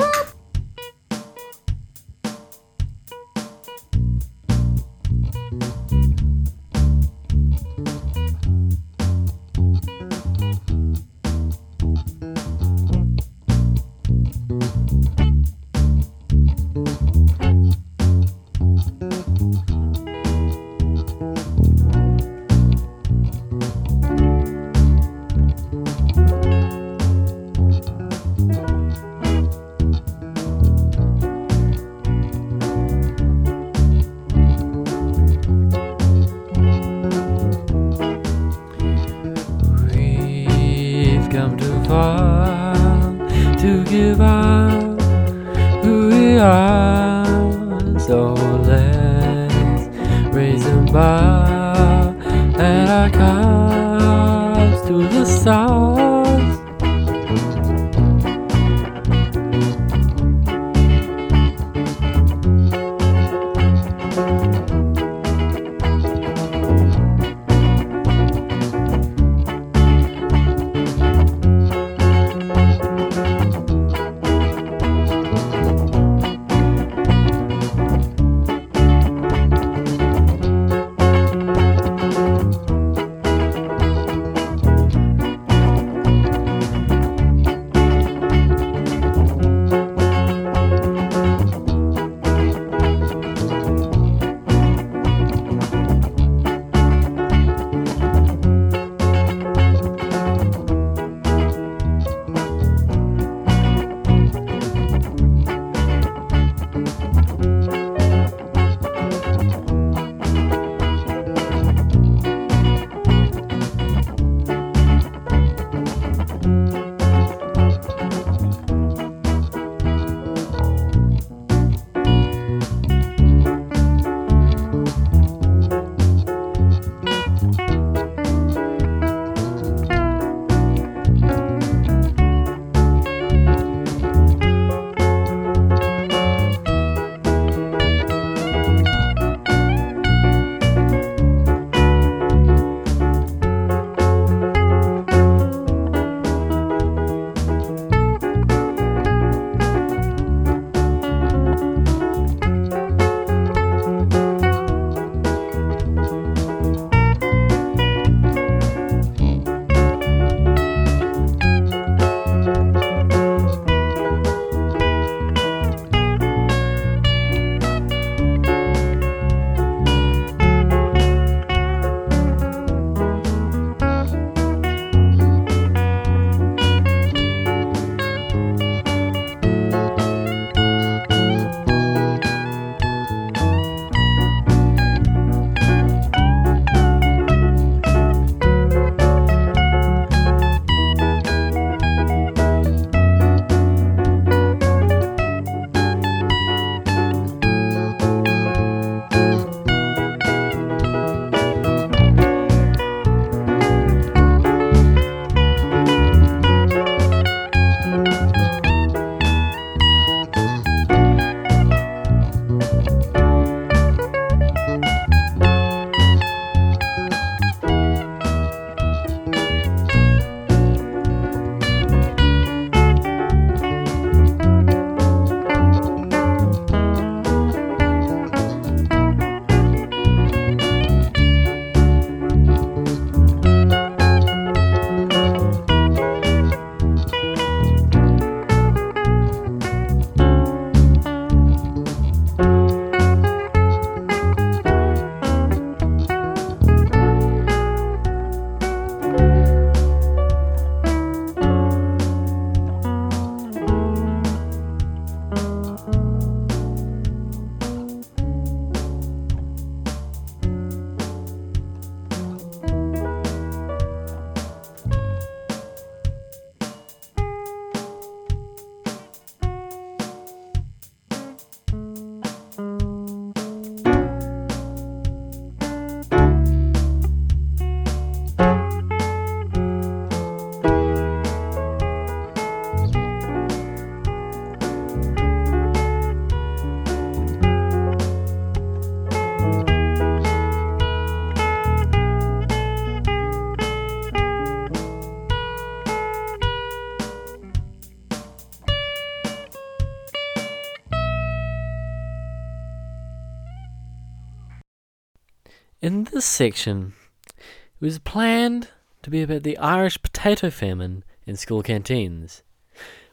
[306.21, 306.93] This section,
[307.27, 308.69] it was planned
[309.03, 312.43] to be about the Irish potato famine in school canteens.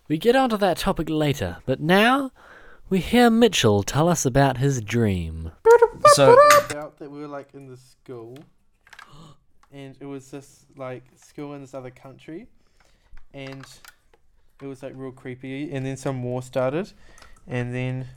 [0.09, 2.31] We get onto that topic later, but now
[2.89, 5.53] we hear Mitchell tell us about his dream.
[6.15, 6.33] So
[6.69, 8.37] About that we were like in the school,
[9.71, 12.47] and it was this like school in this other country,
[13.33, 13.65] and
[14.61, 15.71] it was like real creepy.
[15.71, 16.91] And then some war started,
[17.47, 18.07] and then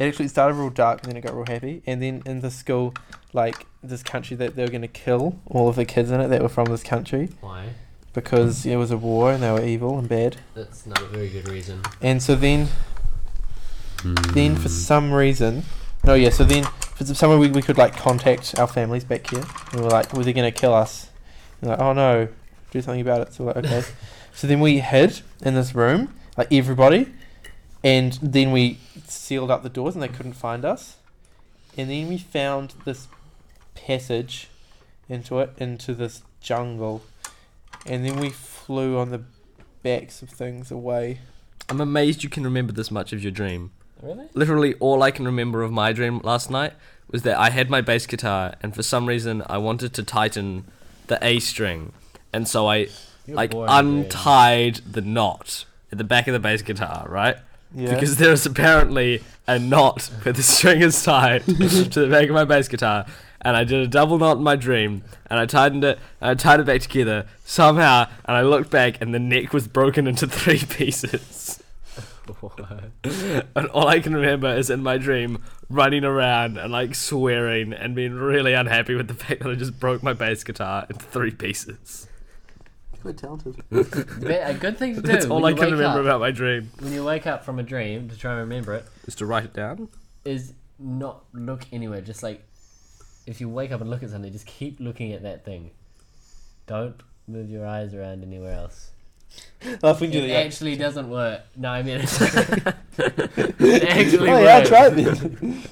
[0.00, 1.82] it actually started real dark, and then it got real happy.
[1.86, 2.94] And then in the school,
[3.34, 6.42] like this country that they were gonna kill all of the kids in it that
[6.42, 7.74] were from this country Why?
[8.14, 10.38] because it was a war and they were evil and bad.
[10.54, 11.82] That's not a very good reason.
[12.00, 12.68] And so then
[14.32, 14.68] then for hmm.
[14.68, 15.64] some reason,
[16.02, 16.30] no, yeah.
[16.30, 19.44] So then for some reason we, we could like contact our families back here.
[19.72, 21.10] And we were like, "Was he gonna kill us?"
[21.60, 22.28] And like, "Oh no,
[22.70, 23.82] do something about it." So we're like, okay.
[24.34, 27.12] so then we hid in this room, like everybody,
[27.82, 30.96] and then we sealed up the doors and they couldn't find us.
[31.76, 33.08] And then we found this
[33.74, 34.48] passage
[35.08, 37.02] into it, into this jungle,
[37.86, 39.22] and then we flew on the
[39.82, 41.20] backs of things away.
[41.68, 43.70] I'm amazed you can remember this much of your dream.
[44.02, 44.28] Really?
[44.34, 46.72] Literally, all I can remember of my dream last night
[47.10, 50.64] was that I had my bass guitar, and for some reason, I wanted to tighten
[51.06, 51.92] the A string,
[52.32, 52.88] and so I
[53.26, 57.36] like untied the knot at the back of the bass guitar, right?
[57.74, 57.94] Yeah.
[57.94, 62.34] Because there is apparently a knot where the string is tied to the back of
[62.34, 63.06] my bass guitar,
[63.40, 66.34] and I did a double knot in my dream, and I tightened it, and I
[66.34, 70.26] tied it back together somehow, and I looked back, and the neck was broken into
[70.28, 71.62] three pieces.
[73.56, 77.94] and all I can remember is in my dream running around and like swearing and
[77.94, 81.30] being really unhappy with the fact that I just broke my bass guitar into three
[81.32, 82.06] pieces.
[83.02, 83.62] Quite talented.
[83.70, 85.06] a good thing to do.
[85.08, 86.70] That's all I can remember up, about my dream.
[86.80, 89.44] When you wake up from a dream to try and remember it, Is to write
[89.44, 89.88] it down.
[90.24, 92.00] is not look anywhere.
[92.00, 92.42] Just like
[93.26, 95.70] if you wake up and look at something, just keep looking at that thing.
[96.66, 98.90] Don't move your eyes around anywhere else.
[99.82, 101.42] Last week It the actually doesn't work.
[101.56, 102.22] No, I mean it,
[102.98, 104.68] it actually Oh yeah, I works.
[104.68, 105.62] tried then.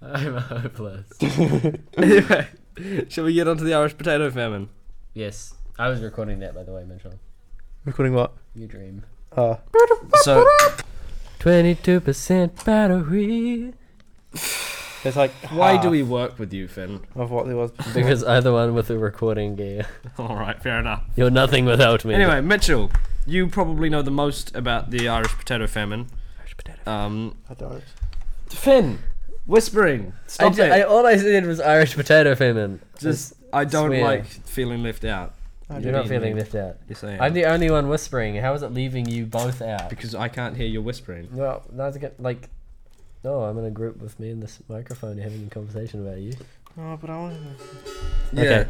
[0.00, 1.06] I'm hopeless.
[1.96, 2.48] anyway,
[3.08, 4.68] shall we get onto the Irish potato famine?
[5.18, 7.14] Yes, I was recording that by the way, Mitchell.
[7.84, 8.34] Recording what?
[8.54, 9.02] Your dream.
[9.36, 9.58] Oh.
[10.22, 10.46] So,
[11.40, 13.74] Twenty-two percent battery.
[15.02, 17.00] There's like why do half we work with you, Finn?
[17.16, 17.94] of what there was before.
[17.94, 19.88] Because I'm the one with the recording gear.
[20.18, 21.02] All right, fair enough.
[21.16, 22.14] You're nothing without me.
[22.14, 22.88] Anyway, Mitchell,
[23.26, 26.06] you probably know the most about the Irish potato famine.
[26.38, 26.88] Irish potato.
[26.88, 27.82] Um, I don't.
[28.50, 29.00] Finn,
[29.48, 30.12] whispering.
[30.12, 30.70] I Stop ju- it.
[30.70, 32.80] I, all I said was Irish potato famine.
[33.00, 34.04] Just, I don't swear.
[34.04, 35.34] like feeling left out.
[35.70, 35.92] I You're don't.
[35.92, 36.40] not mean feeling me.
[36.40, 36.76] left out.
[36.88, 37.20] Yes, I am.
[37.20, 38.36] I'm the only one whispering.
[38.36, 39.90] How is it leaving you both out?
[39.90, 41.28] because I can't hear your whispering.
[41.32, 42.48] Well, that's again, like,
[43.24, 46.32] no, I'm in a group with me and this microphone having a conversation about you.
[46.78, 47.36] Oh, but I want
[48.32, 48.42] Yeah.
[48.42, 48.68] Okay.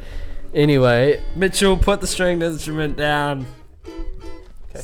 [0.54, 3.46] Anyway, Mitchell, put the stringed instrument down.
[4.72, 4.82] to.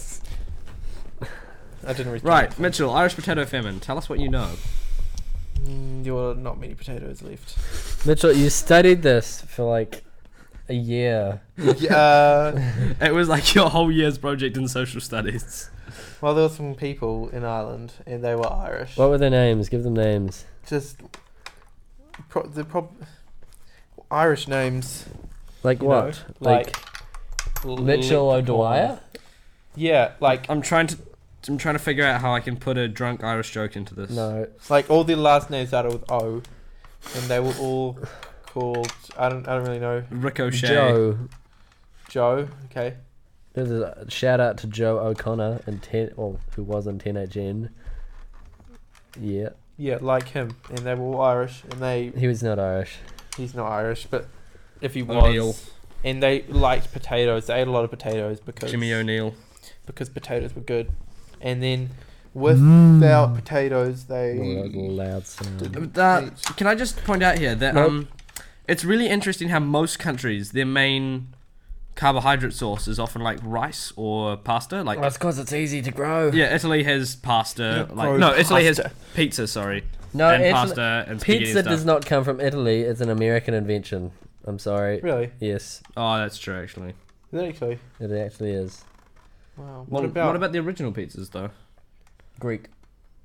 [1.86, 2.24] I didn't read.
[2.24, 3.80] Right, Mitchell, Irish potato famine.
[3.80, 4.50] Tell us what you know.
[5.64, 8.06] Mm, there were not many potatoes left.
[8.06, 10.02] Mitchell, you studied this for like
[10.68, 11.40] a year.
[11.56, 12.92] yeah.
[13.00, 15.70] It was like your whole year's project in social studies.
[16.20, 18.96] well, there were some people in Ireland, and they were Irish.
[18.96, 19.68] What were their names?
[19.68, 20.44] Give them names.
[20.66, 21.00] Just
[22.28, 22.92] pro- the prob-
[24.10, 25.06] Irish names.
[25.62, 26.04] Like You what?
[26.40, 26.76] know, like,
[27.64, 28.54] L- Mitchell Leprechaun.
[28.54, 29.00] O'Dwyer?
[29.76, 30.98] Yeah, like I'm trying to.
[31.48, 34.10] I'm trying to figure out how I can put a drunk Irish joke into this.
[34.10, 34.46] No.
[34.70, 36.42] like all the last names started with O,
[37.14, 37.98] and they were all
[38.46, 38.92] called.
[39.18, 39.46] I don't.
[39.46, 40.04] I don't really know.
[40.10, 40.66] Ricochet.
[40.68, 41.18] Joe.
[42.08, 42.48] Joe.
[42.66, 42.94] Okay.
[43.52, 47.68] There's a shout out to Joe O'Connor in ten, well, who was in 10HN.
[49.20, 52.10] Yeah, Yeah, like him, and they were all Irish, and they.
[52.16, 52.96] he was not Irish.
[53.36, 54.26] He's not Irish, but
[54.80, 55.54] if he was, O'Neill.
[56.02, 57.46] and they liked potatoes.
[57.46, 59.34] They ate a lot of potatoes because Jimmy O'Neill.
[59.86, 60.90] because potatoes were good,
[61.44, 61.90] and then
[62.34, 64.38] without potatoes, they.
[64.74, 65.96] loud sound.
[65.98, 67.88] Uh, can I just point out here that Nope.
[67.88, 68.08] um,
[68.68, 71.28] it's really interesting how most countries their main
[71.94, 74.82] carbohydrate source is often like rice or pasta.
[74.82, 76.30] Like That's because it's easy to grow.
[76.32, 77.86] yeah, Italy has pasta.
[77.88, 78.80] Yeah, like no, Italy has
[79.14, 79.46] pizza.
[79.46, 81.72] Sorry, No, and Italy- pasta and pizza and stuff.
[81.72, 82.80] does not come from Italy.
[82.82, 84.10] It's an American invention.
[84.46, 85.00] I'm sorry.
[85.00, 85.30] Really?
[85.40, 86.90] Yes, Oh, that's true actually.
[86.90, 86.94] Is
[87.32, 87.78] that actually?
[88.00, 88.84] it actually is.
[89.56, 89.86] Wow.
[89.88, 91.50] What What about what about the original pizzas though?
[92.40, 92.64] Greek.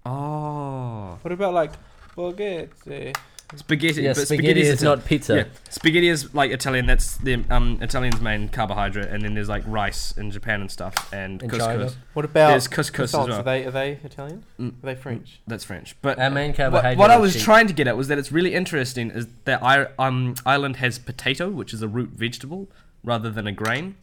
[0.06, 1.72] Oh, what about like
[2.12, 3.14] spaghetti?
[3.56, 4.04] Spaghetti.
[4.04, 5.36] Yeah, but spaghetti is Ita- not pizza.
[5.36, 6.86] Yeah, spaghetti is like Italian.
[6.86, 11.12] That's the um Italian's main carbohydrate, and then there's like rice in Japan and stuff,
[11.12, 11.66] and In couscous.
[11.66, 11.92] China.
[12.14, 13.34] What about There's couscous as well.
[13.34, 14.44] Are they are they Italian?
[14.60, 14.70] Mm.
[14.84, 15.40] Are they French?
[15.48, 15.96] That's French.
[16.04, 16.98] But Our main what, carbohydrate.
[17.00, 17.42] what I was sheep.
[17.42, 21.00] trying to get at was that it's really interesting is that I, um, Ireland has
[21.00, 22.68] potato, which is a root vegetable,
[23.04, 23.96] rather than a grain.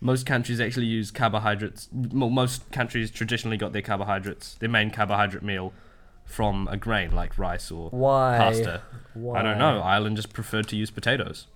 [0.00, 1.88] Most countries actually use carbohydrates.
[1.92, 5.72] Well, most countries traditionally got their carbohydrates, their main carbohydrate meal,
[6.26, 8.36] from a grain like rice or Why?
[8.38, 8.82] pasta.
[9.14, 9.40] Why?
[9.40, 9.80] I don't know.
[9.80, 11.46] Ireland just preferred to use potatoes.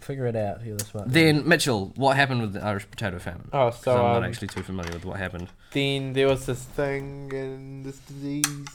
[0.00, 0.64] Figure it out.
[0.64, 1.08] You're the smart.
[1.12, 3.48] Then Mitchell, what happened with the Irish potato famine?
[3.52, 5.48] Oh, 'Cause so I'm um, not actually too familiar with what happened.
[5.72, 8.66] then there was this thing and this disease.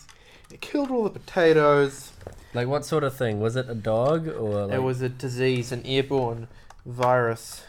[0.52, 2.12] It killed all the potatoes.
[2.54, 3.40] Like what sort of thing?
[3.40, 4.76] Was it a dog or like?
[4.76, 6.48] it was a disease, an airborne
[6.86, 7.64] virus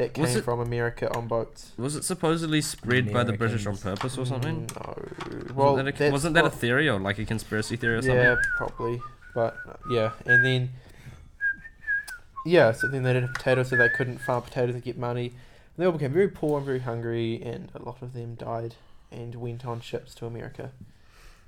[0.00, 1.72] that came Was it- from America on boats.
[1.76, 4.66] Was it supposedly spread by the British on purpose or something?
[4.66, 4.94] Mm, no.
[4.94, 8.16] Wasn't Well, that a, wasn't that a theory or like a conspiracy theory or something?
[8.16, 9.00] Yeah, probably.
[9.34, 9.56] But
[9.90, 10.70] yeah, and then
[12.46, 15.26] yeah, so then they didn't have potatoes, so they couldn't farm potatoes and get money.
[15.26, 18.74] And they all became very poor and very hungry, and a lot of them died
[19.12, 20.70] and went on ships to America.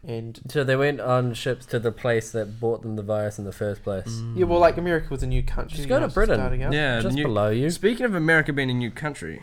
[0.05, 3.45] And So they went on ships to the place that bought them the virus in
[3.45, 4.09] the first place.
[4.09, 4.37] Mm.
[4.39, 5.77] yeah, well, like America was a new country.
[5.77, 6.41] Just you go to Britain.
[6.41, 6.73] out.
[6.73, 7.71] Yeah, Just new- below you.
[7.71, 9.43] Speaking of America being a new country,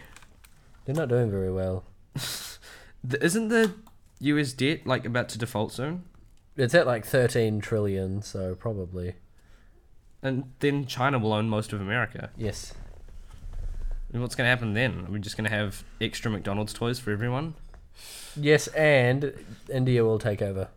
[0.85, 1.85] They're not doing very well.
[2.15, 3.73] th- isn't the
[4.19, 4.51] U.S.
[4.51, 6.03] debt like about to default soon?
[6.57, 9.15] It's at like 13 trillion, so probably.
[10.21, 12.31] And then China will own most of America.
[12.35, 12.73] Yes.
[14.11, 15.05] And what's going to happen then?
[15.07, 17.53] Are we just going to have extra McDonald's toys for everyone?
[18.35, 19.33] Yes, and
[19.71, 20.69] India will take over.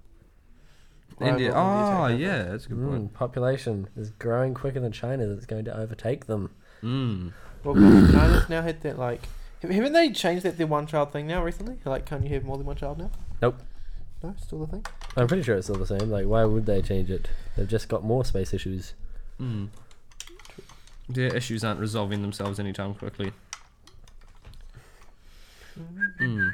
[1.20, 1.50] India.
[1.50, 2.22] will Oh, take over?
[2.22, 3.12] yeah, that's a good point.
[3.12, 5.26] Mm, population is growing quicker than China.
[5.26, 6.50] That's going to overtake them.
[6.82, 7.32] Mm.
[7.62, 7.74] Well,
[8.12, 9.22] China's now had that like.
[9.62, 11.76] Haven't they changed that their one child thing now recently?
[11.84, 13.10] Like, can't you have more than one child now?
[13.40, 13.60] Nope.
[14.24, 14.86] No, still the thing.
[15.16, 16.10] I'm pretty sure it's still the same.
[16.10, 17.28] Like, why would they change it?
[17.56, 18.94] They've just got more space issues.
[19.40, 19.68] Mm.
[21.08, 23.32] Their issues aren't resolving themselves anytime quickly.
[26.20, 26.52] Mm.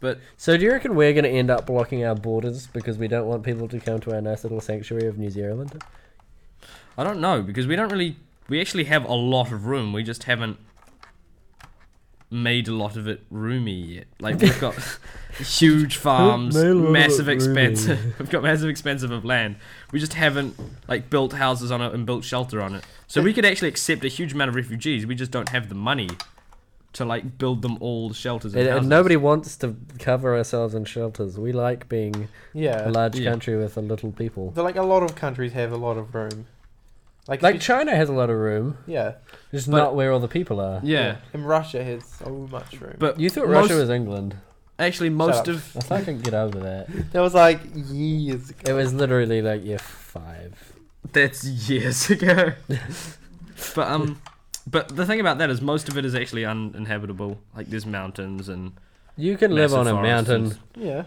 [0.00, 3.06] But So, do you reckon we're going to end up blocking our borders because we
[3.06, 5.82] don't want people to come to our nice little sanctuary of New Zealand?
[6.98, 8.16] I don't know because we don't really.
[8.48, 9.92] We actually have a lot of room.
[9.92, 10.58] We just haven't
[12.30, 14.06] made a lot of it roomy yet.
[14.20, 14.74] Like we've got
[15.38, 18.14] huge farms, Made a lot of massive expensive.
[18.18, 19.56] we've got massive expensive of land.
[19.92, 20.56] We just haven't
[20.88, 22.84] like built houses on it and built shelter on it.
[23.06, 25.06] So we could actually accept a huge amount of refugees.
[25.06, 26.08] We just don't have the money
[26.92, 28.54] to like build them all shelters.
[28.54, 31.38] And, And, and nobody wants to cover ourselves in shelters.
[31.38, 32.88] We like being Yeah.
[32.88, 33.30] a large Yeah.
[33.30, 34.52] country with a little people.
[34.56, 36.46] So, like a lot of countries have a lot of room.
[37.28, 39.12] Like, Like China has a lot of room, yeah,
[39.52, 40.80] just But- not where all the people are.
[40.82, 42.96] Yeah, And Russia has so much room.
[42.98, 44.34] but You thought most- Russia was England.
[44.80, 46.88] actually most of I still can't get over that.
[47.12, 48.72] that was like years ago.
[48.72, 50.72] It was literally like year five.
[51.12, 52.52] That's years ago.
[53.76, 54.20] but um,
[54.70, 57.38] but the thing about that is most of it is actually uninhabitable.
[57.56, 58.72] Like there's mountains and
[59.16, 60.58] You can live Massive on a forests mountain.
[60.76, 61.04] Yeah,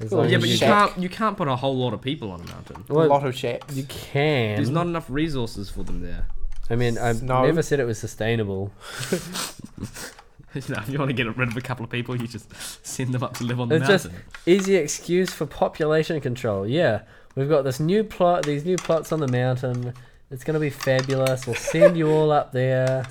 [0.00, 0.88] as Well, long yeah, as but you you- shack.
[0.90, 2.84] can't you can't put a whole lot of people on a mountain.
[2.88, 3.74] a Well, lot of shacks.
[3.74, 4.56] you can.
[4.56, 6.26] There's not enough resources for them there.
[6.68, 7.44] I mean, I've No.
[7.46, 8.72] never said it was sustainable.
[10.54, 12.50] you know, if you want to get rid of a couple of people, you just
[12.86, 14.24] send them up to live on the It's just- mountain.
[14.46, 16.66] Easy excuse for population control.
[16.66, 17.02] Yeah,
[17.34, 18.44] we've got this new plot.
[18.44, 19.92] These new plots on the mountain.
[20.30, 21.46] It's gonna be fabulous.
[21.46, 23.06] We'll send you all up there.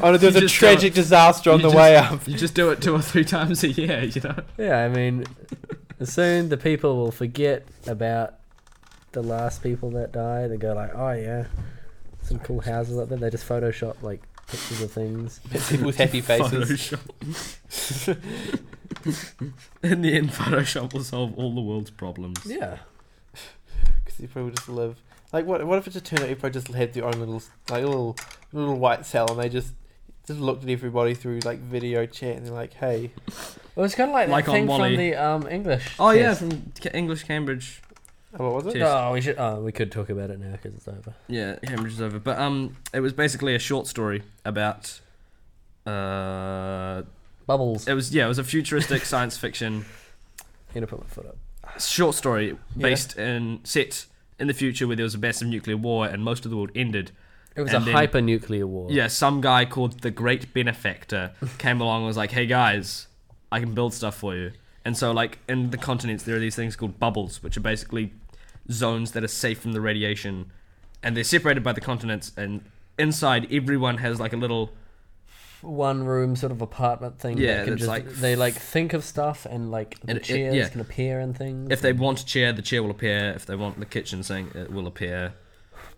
[0.00, 2.26] oh, there's a tragic disaster on the just- way up.
[2.28, 4.36] You just do it two or three times a year, you know.
[4.58, 5.24] Yeah, I mean,
[6.02, 8.34] soon the people will forget about
[9.12, 10.50] the last people that died.
[10.50, 11.46] and go like, oh yeah,
[12.22, 13.18] some cool houses up there.
[13.18, 15.40] They just Photoshop like pictures of things.
[15.68, 16.92] People with happy faces.
[19.82, 22.38] In the end, Photoshop will solve all the world's problems.
[22.44, 22.78] Yeah.
[24.04, 24.96] Because you probably just live.
[25.32, 25.64] Like, what?
[25.66, 28.16] What if it just turned out you probably just had their own little, like little,
[28.52, 29.72] little white cell, and they just
[30.26, 33.10] just looked at everybody through like video chat, and they're like, "Hey,
[33.74, 34.88] Well, it's kind of like, Like that on thing Wall-E.
[34.90, 35.94] from the um English.
[35.98, 36.40] Oh yeah, test.
[36.40, 37.80] from Ca- English Cambridge.
[38.38, 38.88] oh, what was it?" Yes.
[38.92, 39.36] Oh, we should.
[39.38, 41.14] Oh, we could talk about it now because it's over.
[41.28, 42.18] Yeah, Cambridge is over.
[42.18, 45.00] But um, it was basically a short story about.
[45.86, 47.02] Uh,
[47.46, 47.88] Bubbles.
[47.88, 49.84] it was yeah, it was a futuristic science fiction
[50.40, 51.80] I'm gonna put my foot up.
[51.80, 52.82] short story Yeah.
[52.82, 54.06] based in set
[54.42, 56.72] in the future where there was a massive nuclear war and most of the world
[56.74, 57.12] ended.
[57.54, 58.90] It was And a hyper nuclear war.
[58.90, 63.06] Yeah, some guy called the Great Benefactor came along and was like, "Hey guys,
[63.52, 64.50] I can build stuff for you."
[64.84, 68.12] And so, like in the continents, there are these things called bubbles, which are basically
[68.70, 70.50] zones that are safe from the radiation,
[71.02, 72.32] and they're separated by the continents.
[72.36, 72.64] And
[72.98, 74.72] inside, everyone has like a little
[75.62, 77.38] one room sort of apartment thing.
[77.38, 80.18] Yeah, that can that's just, like- they like think of stuff and like the And
[80.18, 80.68] it- it- chairs yeah.
[80.68, 81.70] can appear and things.
[81.70, 83.30] If they want a chair, the chair will appear.
[83.36, 85.34] If they want the kitchen sink, it will appear.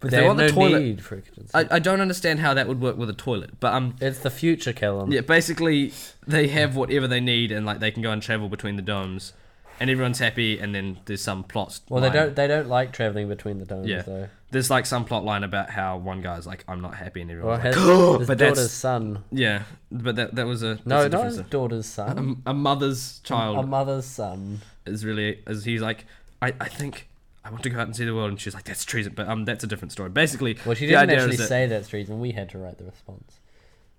[0.00, 1.72] but if they, they have want the no toilet- need for a kitchen I, sink.
[1.72, 4.72] I don't understand how that would work with a toilet, but um, It's the future,
[4.72, 5.10] Callum.
[5.12, 5.92] yeah, basically
[6.26, 9.32] they have whatever they need, and like they can go and travel between the domes,
[9.80, 10.58] and everyone's happy.
[10.58, 11.80] And then there's some plots.
[11.88, 12.34] Well, they don't.
[12.36, 14.02] They don't like traveling between the domes, Yeah.
[14.02, 14.28] though.
[14.50, 17.54] There's like some plot line about how one guy's like, "I'm not happy," and Or
[17.54, 19.24] everyone's his, like, his But that's- daughter's son.
[19.32, 21.36] "Yeah," but that that was a No, a not difference.
[21.38, 22.42] his daughter's son.
[22.46, 24.60] a, a mother's child A mother's son.
[24.86, 26.04] is really is he's like,
[26.40, 27.08] I, I think
[27.44, 29.26] I want to go out and see the world, and she's like, "That's treason," but
[29.28, 30.08] um, that's a different story.
[30.10, 32.20] Basically, Well, she the didn't idea actually is that- say that's treason.
[32.20, 33.40] We had to write the response.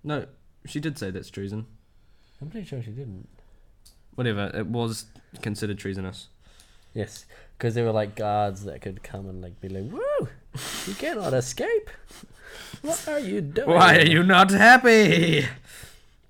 [0.02, 0.24] No,
[0.64, 1.66] she did say that's treason.
[2.40, 3.28] I'm pretty sure she didn't.
[4.16, 5.06] Whatever, it was
[5.42, 6.28] considered treasonous.
[6.92, 10.28] Yes, because there were like guards that could come and like be like, "Woo,
[10.86, 11.90] you cannot escape.
[12.82, 13.68] What are you doing?
[13.68, 15.46] Why are you not happy?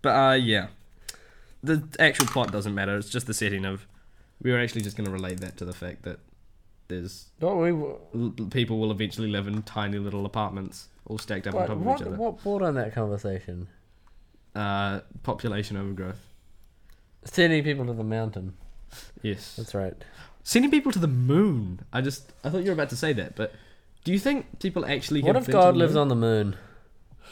[0.03, 0.69] But uh, yeah,
[1.63, 2.97] the actual plot doesn't matter.
[2.97, 3.87] It's just the setting of.
[4.43, 6.19] We were actually just going to relate that to the fact that
[6.89, 11.55] there's What we what, people will eventually live in tiny little apartments all stacked up
[11.55, 12.17] on top of what, each other.
[12.17, 13.69] what brought on that conversation?
[14.55, 16.21] Uh, population overgrowth.
[17.27, 18.55] Sending people to the mountain.
[19.23, 19.57] Yes.
[19.57, 19.95] That's right.
[20.43, 21.81] Sending people to the moon.
[21.93, 23.53] I just I thought you were about to say that, but
[24.05, 25.23] do you think people actually?
[25.23, 26.01] What have if been to God the lives moon?
[26.03, 26.57] on the moon?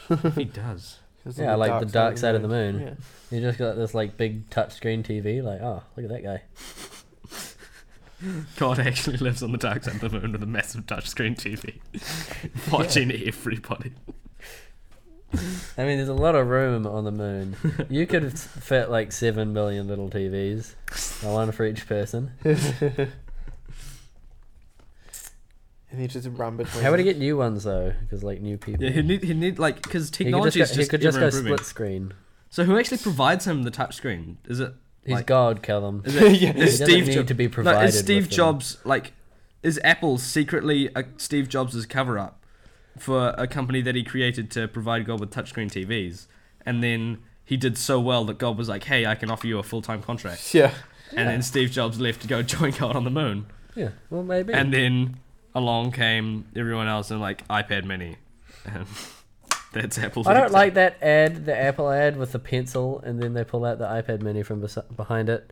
[0.09, 0.99] If he does.
[1.37, 2.79] Yeah, on like the dark side of the moon.
[2.79, 2.93] Yeah.
[3.31, 5.41] You just got this like big touchscreen TV.
[5.41, 6.43] Like, oh, look at that guy.
[8.57, 11.79] God actually lives on the dark side of the moon with a massive touchscreen TV,
[12.71, 13.93] watching everybody.
[15.33, 17.55] I mean, there's a lot of room on the moon.
[17.89, 20.73] You could f- fit like seven million little TVs,
[21.23, 22.31] one for each person.
[25.91, 26.83] And he just run between.
[26.83, 27.93] How would he get new ones though?
[28.01, 28.83] Because like new people.
[28.83, 30.89] Yeah, he need he need like because He could technology just is go, just, he
[30.91, 32.13] could just ever go split screen.
[32.49, 34.37] So who actually provides him the touchscreen?
[34.45, 34.73] Is it
[35.05, 36.01] He's Like- God, Callum.
[36.05, 36.51] is it Yeah.
[36.53, 37.27] He is doesn't Steve need Jobs?
[37.27, 37.89] to be No, provided.
[37.89, 38.35] is Steve with them.
[38.35, 39.13] Jobs like
[39.63, 42.43] is Apple secretly a Steve Jobs' cover up
[42.97, 46.27] for a company that he created to provide God with touchscreen TVs,
[46.65, 49.59] and then he did so well that God was like, "Hey, I can offer you
[49.59, 50.73] a full time contract," Yeah.
[51.11, 54.53] and then Steve Jobs left to go join God on the moon, Yeah, well maybe.
[54.53, 55.17] and then
[55.53, 58.17] along came everyone else and like iPad Mini,
[58.65, 58.85] and
[59.73, 60.27] that's Apple's.
[60.27, 60.53] I don't exit.
[60.53, 63.85] like that ad, the Apple ad with the pencil, and then they pull out the
[63.85, 65.51] iPad Mini from besi- behind it.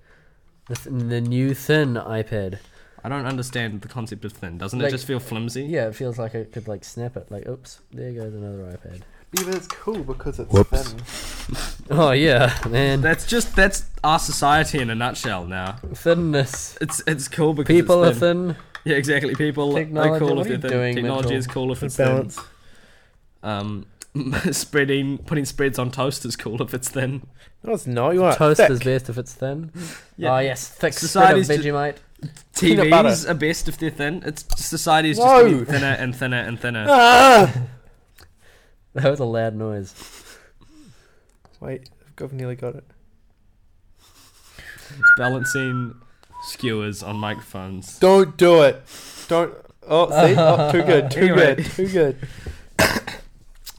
[0.70, 2.60] The, th- the new thin iPad.
[3.04, 4.58] I don't understand the concept of thin.
[4.58, 5.64] Doesn't it Like- just feel flimsy?
[5.64, 7.30] Yeah, it feels like it could like snap it.
[7.30, 9.02] Like, oops, there goes another iPad.
[9.34, 10.94] Yeah, but it's cool because it's Whoops.
[10.94, 11.58] thin.
[12.00, 13.02] Oh yeah, man.
[13.02, 15.80] That's just that's our society in a nutshell now.
[15.94, 16.78] Thinness.
[16.82, 18.54] It's it's cool because People are it's thin.
[18.54, 18.56] thin.
[18.86, 19.34] Yeah, exactly.
[19.36, 20.72] People Technology- are cool what if are they're you thin.
[20.72, 21.38] doing, Technology Mitchell?
[21.40, 22.06] is cool if For it's thin.
[22.08, 22.40] balance.
[23.42, 23.86] Um,
[24.52, 27.26] spreading, putting spreads on toast is cool if it's thin.
[27.64, 28.12] No, it's not.
[28.14, 28.70] You want Toast thick.
[28.70, 29.72] is best if it's thin.
[30.18, 30.36] Yeah.
[30.36, 31.96] Oh yes, thick Society's Society's ju- Vegemite.
[31.96, 32.00] Peanut butter.
[32.54, 34.24] TVs are best if they're thin.
[34.26, 35.44] It's society is just Whoa.
[35.50, 36.86] getting thinner and thinner and thinner.
[36.90, 37.54] Ah!
[38.94, 39.94] That was a loud noise.
[41.60, 41.90] Wait,
[42.22, 42.84] I've nearly got it.
[45.18, 45.96] Balancing
[46.44, 47.98] skewers on microphones.
[48.00, 48.84] Don't do it.
[49.28, 49.54] Don't.
[49.88, 50.36] Oh, see?
[50.38, 51.10] Oh, too good.
[51.12, 51.56] Too Anyway.
[51.56, 51.66] good.
[51.66, 52.18] Too good.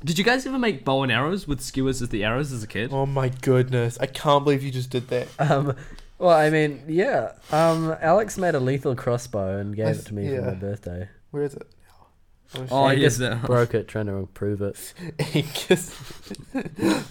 [0.04, 2.66] Did you guys ever make bow and arrows with skewers as the arrows as a
[2.66, 2.90] kid?
[2.92, 3.96] Oh my goodness.
[4.00, 5.28] I can't believe you just did that.
[5.38, 5.76] Um,
[6.24, 7.32] well, I mean, yeah.
[7.52, 11.08] Um, Alex made a lethal crossbow and gave it to me for my birthday.
[11.30, 11.66] Where is it?
[12.56, 12.98] Oh, Oh, shit.
[13.00, 13.16] yes.
[13.18, 14.94] that- Broke it trying to improve it.
[15.34, 15.94] Angus.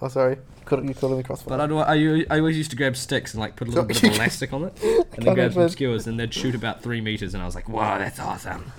[0.00, 0.36] oh, sorry.
[0.66, 1.56] Caught it, you caught it in the crossfire.
[1.56, 3.84] But I'd, I, u- I always used to grab sticks and like put a little
[3.86, 6.82] bit of elastic on it, and then Can't grab some skewers, and they'd shoot about
[6.82, 8.70] three meters, and I was like, "Wow, that's awesome!"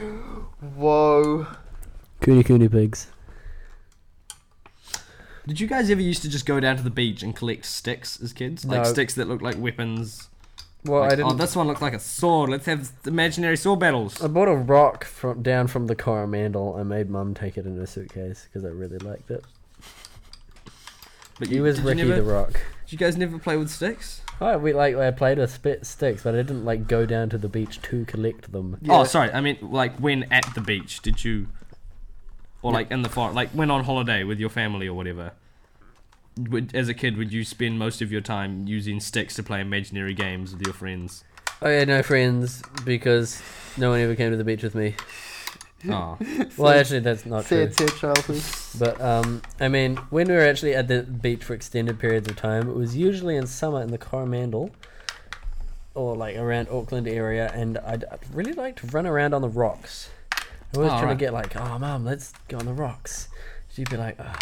[0.76, 1.46] Whoa.
[2.20, 3.08] kunekune pigs.
[5.48, 8.20] Did you guys ever used to just go down to the beach and collect sticks
[8.22, 8.92] as kids, like No.
[8.92, 10.28] sticks that look like weapons?
[10.84, 11.32] Well, Like, I didn't.
[11.32, 12.50] Oh, this one looks like a sword.
[12.50, 14.22] Let's have imaginary sword battles.
[14.22, 16.76] I bought a rock from down from the Coromandel.
[16.78, 19.42] I made Mum take it in her suitcase because I really liked it.
[21.38, 22.52] But He was did Ricky never- the Rock.
[22.84, 24.20] Did you guys never play with sticks?
[24.40, 27.38] Oh, we like I played with spit sticks, but I didn't like go down to
[27.38, 28.76] the beach to collect them.
[28.88, 29.32] Oh, sorry.
[29.32, 31.48] I mean, like when at the beach, did you,
[32.62, 35.32] or like in the forest, like when on holiday with your family or whatever?
[36.38, 39.60] Would, as a kid, would you spend most of your time using sticks to play
[39.60, 41.24] imaginary games with your friends?
[41.60, 43.42] I had no friends because
[43.76, 44.94] no one ever came to the beach with me.
[45.88, 46.18] Oh,
[46.56, 47.70] Well, actually, that's not true.
[47.70, 48.42] Sad, sad childhood.
[48.80, 52.34] But um, I mean, when we were actually at the beach for extended periods of
[52.34, 54.70] time, it was usually in summer in the Coromandel,
[55.94, 59.48] or like around Auckland area, and I'd, I'd really like to run around on the
[59.48, 60.10] rocks.
[60.74, 61.08] I was Oh, trying right.
[61.10, 63.28] to get like, oh, mum, let's go on the rocks.
[63.72, 64.34] She'd be like, oh.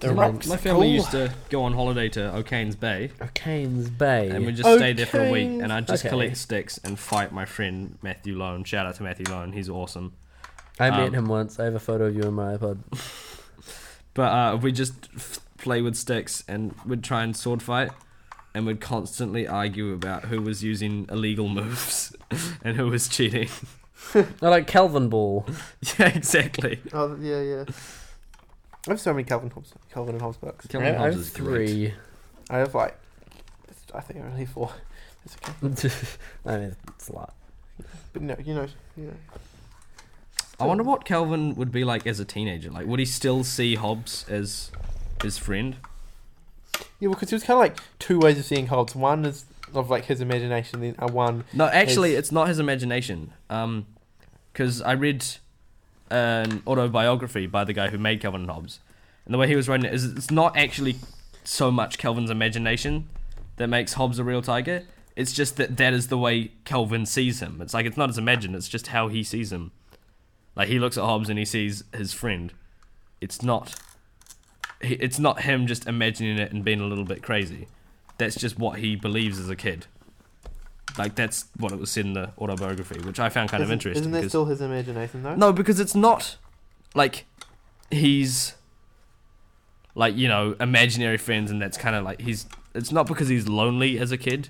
[0.00, 0.46] The And rocks.
[0.48, 0.94] My family Cool.
[0.94, 4.30] used to go on holiday to Okains Bay, Okains Bay.
[4.30, 5.46] and we just stayed there for a week.
[5.62, 6.10] And I'd just Okay.
[6.10, 8.64] collect sticks and fight my friend Matthew Lone.
[8.64, 10.14] Shout out to Matthew Lone, he's awesome.
[10.80, 11.60] I met um, him once.
[11.60, 12.78] I have a photo of you on my iPod.
[14.14, 17.90] But uh, we just f- play with sticks and we'd try and sword fight,
[18.54, 22.14] and we'd constantly argue about who was using illegal moves
[22.64, 23.48] and who was cheating.
[24.42, 25.48] I like Calvinball.
[25.98, 26.80] yeah, exactly.
[26.92, 27.64] Oh yeah, yeah.
[28.88, 30.66] I have so many Calvin Hobbes, Calvin and Hobbes books.
[30.66, 31.68] Calvin I Hobbes have is great.
[31.68, 31.94] three.
[32.50, 32.98] I have like,
[33.94, 34.70] I think only four.
[35.24, 35.94] It's okay.
[36.46, 37.34] I mean, it's a lot.
[38.12, 39.14] But no, you know, you know.
[40.60, 42.70] I wonder what Calvin would be like as a teenager.
[42.70, 44.70] Like, would he still see Hobbes as
[45.22, 45.76] his friend?
[47.00, 48.94] Yeah, because there's kind of like two ways of seeing Hobbes.
[48.94, 49.44] One is
[49.74, 51.44] of like his imagination, then uh, one.
[51.52, 53.32] No, actually, His- it's not his imagination.
[53.48, 53.86] Um,
[54.52, 55.24] because I read
[56.10, 58.80] an autobiography by the guy who made Calvin and Hobbes,
[59.24, 60.96] and the way he was writing it is it's not actually
[61.44, 63.08] so much Calvin's imagination
[63.56, 64.84] that makes Hobbes a real tiger.
[65.14, 67.60] It's just that that is the way Calvin sees him.
[67.60, 68.54] It's like it's not his imagination.
[68.54, 69.72] It's just how he sees him.
[70.56, 72.52] Like he looks at Hobbes and he sees his friend.
[73.20, 73.74] It's not.
[74.80, 77.68] It's not him just imagining it and being a little bit crazy.
[78.18, 79.86] That's just what he believes as a kid.
[80.98, 83.72] Like that's what it was said in the autobiography, which I found kind of isn't,
[83.72, 84.02] interesting.
[84.02, 85.34] Isn't that still his imagination though?
[85.34, 86.36] no, because it's not
[86.94, 87.24] like
[87.90, 88.54] he's
[89.94, 92.46] like you know imaginary friends, and that's kind of like he's.
[92.74, 94.48] It's not because he's lonely as a kid,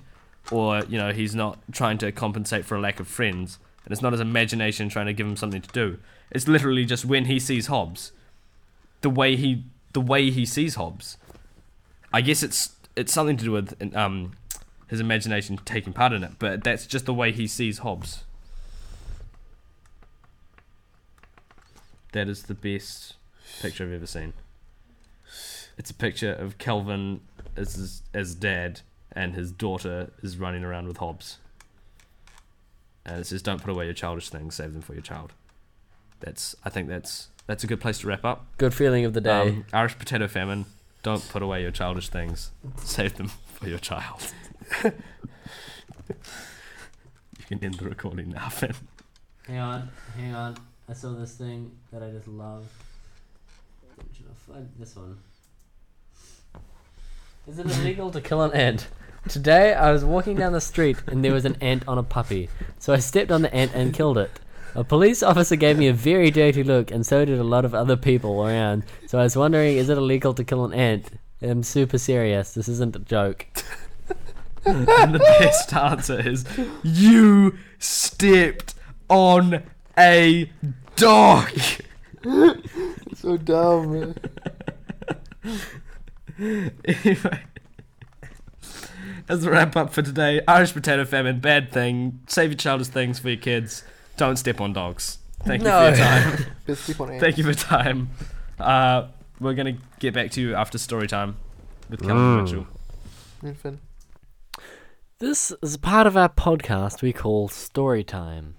[0.51, 4.01] or you know he's not trying to compensate for a lack of friends, and it's
[4.01, 5.97] not his imagination trying to give him something to do.
[6.31, 8.11] It's literally just when he sees Hobbes,
[9.01, 9.63] the way he
[9.93, 11.17] the way he sees Hobbes.
[12.11, 14.33] I guess it's it's something to do with um
[14.93, 18.25] his imagination taking part in it, but that's just the way he sees Hobbes.
[22.11, 23.15] That is the best
[23.59, 24.33] picture I've ever seen.
[25.79, 27.21] It's a picture of Calvin
[27.57, 28.81] as his, as dad,
[29.11, 31.39] and his daughter is running around with Hobbes.
[33.03, 35.33] And it says, "Don't put away your childish things; save them for your child."
[36.19, 38.45] That's I think that's that's a good place to wrap up.
[38.59, 39.49] Good feeling of the day.
[39.49, 40.65] Um, Irish potato famine.
[41.01, 44.31] Don't put away your childish things; save them for your child.
[44.83, 44.93] You
[47.47, 48.73] can end the recording now, Finn.
[49.47, 50.57] Hang on, hang on.
[50.89, 52.65] I saw this thing that I just love.
[54.77, 55.17] This one?
[57.47, 58.87] Is it illegal to kill an ant?
[59.27, 62.49] Today I was walking down the street and there was an ant on a puppy.
[62.79, 64.31] So I stepped on the ant and killed it.
[64.75, 67.73] A police officer gave me a very dirty look and so did a lot of
[67.73, 68.83] other people around.
[69.07, 71.09] So I was wondering is it illegal to kill an ant?
[71.41, 72.53] I'm super serious.
[72.53, 73.45] This isn't a joke.
[74.65, 76.45] And the best answer is
[76.83, 78.73] you stepped
[79.09, 79.63] on
[79.97, 80.49] a
[80.95, 81.49] dog.
[83.15, 83.91] So dumb.
[83.99, 84.15] man.
[86.85, 87.39] anyway,
[89.29, 92.19] as a wrap up for today, Irish potato famine, bad thing.
[92.27, 93.83] Save your childish things for your kids.
[94.17, 95.17] Don't step on dogs.
[95.43, 95.89] Thank No.
[95.89, 96.45] you for your time.
[96.67, 97.21] Best sleep on ants.
[97.23, 98.09] Thank you for your time.
[98.59, 99.07] Uh,
[99.39, 101.35] we're gonna get back to you after story time
[101.89, 102.43] with Calvin Mm.
[102.43, 102.67] Mitchell.
[103.41, 103.79] And Finn.
[105.23, 108.55] This is part of our podcast we call Storytime.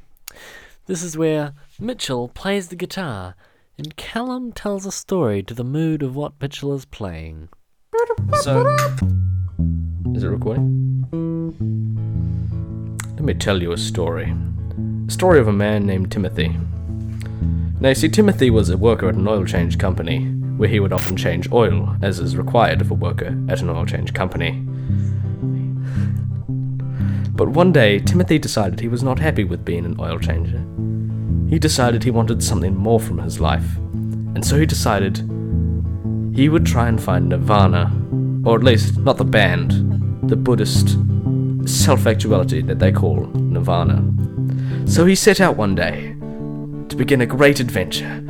[0.87, 3.35] This is where Mitchell plays the guitar
[3.77, 7.51] and Callum tells a story to the mood of what Mitchell is playing.
[8.41, 8.67] So,
[10.15, 11.05] is it recording?
[13.17, 14.35] Let me tell you a story.
[15.07, 16.57] A story of a man named Timothy.
[17.79, 20.25] Now, you see, Timothy was a worker at an oil change company,
[20.57, 23.85] where he would often change oil, as is required of a worker at an oil
[23.85, 24.67] change company.
[27.37, 30.65] But one day, Timothy decided he was not happy with being an oil changer.
[31.51, 33.77] He decided he wanted something more from his life,
[34.35, 35.19] and so he decided
[36.35, 37.93] he would try and find Nirvana,
[38.45, 39.73] or at least not the band,
[40.29, 40.97] the Buddhist
[41.67, 44.05] self actuality that they call Nirvana.
[44.87, 46.15] So he set out one day
[46.89, 48.23] to begin a great adventure.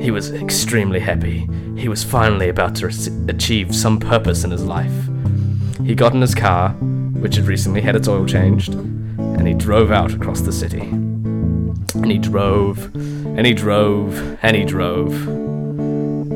[0.00, 1.48] He was extremely happy.
[1.76, 2.86] He was finally about to
[3.28, 5.08] achieve some purpose in his life.
[5.84, 6.74] He got in his car,
[7.20, 10.80] which had recently had its oil changed, and he drove out across the city.
[10.80, 15.48] And he drove, and he drove, and he drove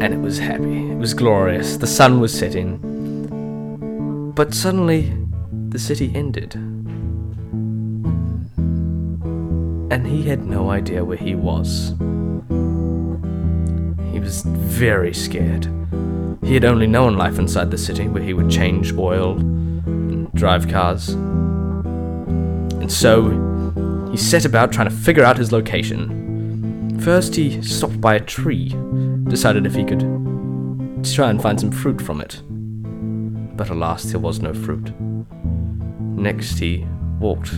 [0.02, 0.90] and it was happy.
[0.90, 1.76] It was glorious.
[1.76, 2.80] The sun was setting.
[4.34, 5.12] But suddenly,
[5.68, 6.56] the city ended.
[9.92, 11.90] And he had no idea where he was.
[14.10, 15.68] He was very scared.
[16.42, 19.38] He had only known life inside the city where he would change oil
[20.34, 21.10] drive cars.
[21.10, 23.30] And so,
[24.10, 26.98] he set about trying to figure out his location.
[27.00, 28.74] First, he stopped by a tree
[29.28, 30.00] decided if he could
[31.04, 32.42] try and find some fruit from it.
[33.56, 34.92] But alas, there was no fruit.
[36.00, 36.86] Next, he
[37.18, 37.52] walked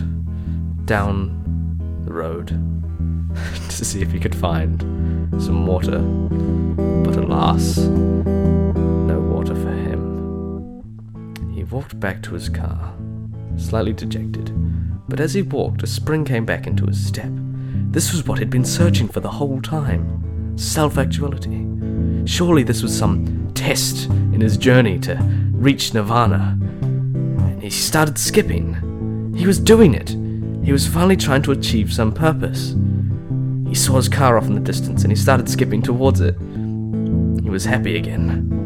[0.85, 2.47] down the road
[3.69, 4.79] to see if he could find
[5.41, 5.99] some water.
[5.99, 9.74] But alas, no water for him.
[11.71, 12.93] Walked back to his car,
[13.57, 14.51] slightly dejected.
[15.09, 17.31] But as he walked, a spring came back into his step.
[17.91, 21.65] This was what he'd been searching for the whole time self actuality.
[22.25, 25.15] Surely this was some test in his journey to
[25.53, 26.57] reach nirvana.
[26.61, 29.33] And he started skipping.
[29.35, 30.09] He was doing it.
[30.65, 32.75] He was finally trying to achieve some purpose.
[33.67, 36.35] He saw his car off in the distance and he started skipping towards it.
[37.43, 38.64] He was happy again.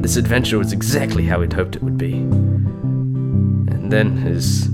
[0.00, 2.14] This adventure was exactly how he'd hoped it would be.
[2.14, 4.70] And then his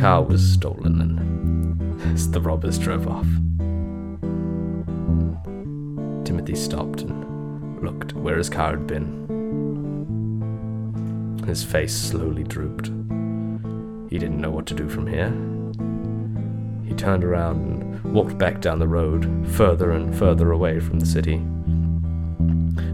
[0.00, 3.26] car was stolen and the robbers drove off.
[6.24, 9.22] Timothy stopped and looked where his car had been.
[11.46, 12.86] His face slowly drooped.
[14.08, 15.32] He didn't know what to do from here.
[16.86, 21.06] He turned around and walked back down the road, further and further away from the
[21.06, 21.42] city.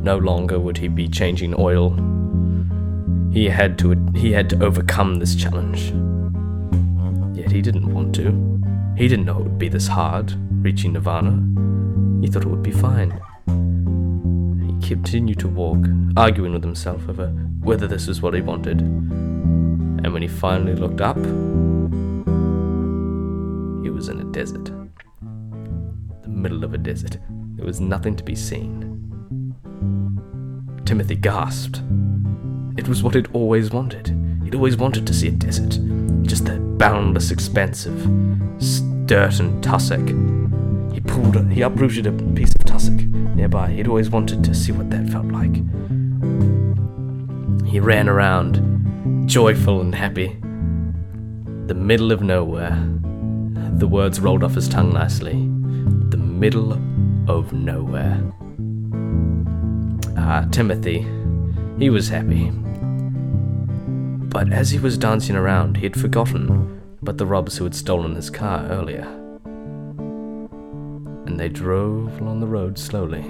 [0.03, 1.91] No longer would he be changing oil.
[3.33, 5.93] He had to he had to overcome this challenge.
[7.37, 8.59] Yet he didn't want to.
[8.97, 10.35] He didn't know it would be this hard,
[10.65, 11.43] reaching Nirvana.
[12.21, 13.21] He thought it would be fine.
[14.67, 15.85] He continued to walk,
[16.17, 17.29] arguing with himself over
[17.61, 18.81] whether this was what he wanted.
[18.81, 21.17] And when he finally looked up,
[23.85, 24.73] he was in a desert.
[26.23, 27.19] The middle of a desert.
[27.57, 28.98] There was nothing to be seen.
[30.89, 31.83] Timothy gasped.
[32.79, 34.07] It was what he'd always wanted.
[34.43, 35.79] He'd always wanted to see a desert.
[36.23, 37.95] Just the boundless expanse of
[39.07, 40.09] dirt and tussock.
[40.95, 43.69] He pulled, he uprooted a piece of tussock nearby.
[43.73, 45.57] He'd always wanted to see what that felt like.
[47.67, 50.39] He ran around, joyful and happy.
[51.67, 52.83] The middle of nowhere.
[53.77, 55.35] The words rolled off his tongue nicely.
[56.09, 56.73] The middle
[57.29, 58.23] of nowhere.
[60.21, 61.07] Ah, Timothy.
[61.79, 62.51] He was happy.
[64.31, 68.17] But as he was dancing around, he had forgotten about the robbers who had stolen
[68.17, 69.07] his car earlier.
[71.25, 73.25] And they drove along the road slowly.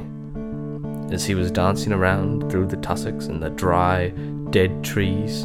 [1.13, 4.09] As he was dancing around through the tussocks and the dry,
[4.49, 5.43] dead trees.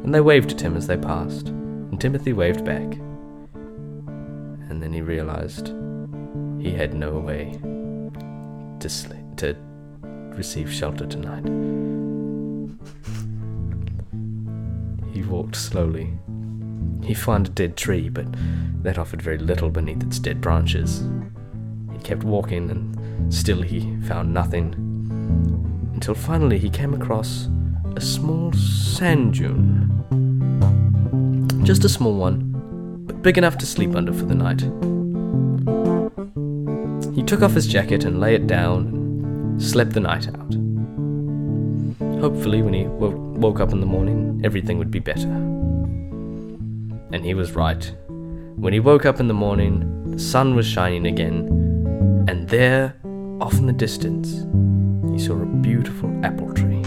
[0.00, 2.98] And they waved at him as they passed, and Timothy waved back.
[4.70, 5.74] And then he realized
[6.58, 7.60] he had no way
[8.86, 9.56] to sleep, to
[10.36, 11.44] receive shelter tonight.
[15.12, 16.12] He walked slowly.
[17.02, 18.26] He found a dead tree, but
[18.84, 21.02] that offered very little beneath its dead branches.
[21.90, 24.74] He kept walking, and still he found nothing,
[25.94, 27.48] until finally he came across
[27.96, 29.90] a small sand dune.
[31.64, 32.52] Just a small one,
[33.04, 34.62] but big enough to sleep under for the night.
[37.16, 40.54] He took off his jacket and lay it down and slept the night out.
[42.20, 45.26] Hopefully, when he wo- woke up in the morning, everything would be better.
[47.12, 47.90] And he was right.
[48.56, 52.94] When he woke up in the morning, the sun was shining again, and there,
[53.40, 54.44] off in the distance,
[55.10, 56.82] he saw a beautiful apple tree.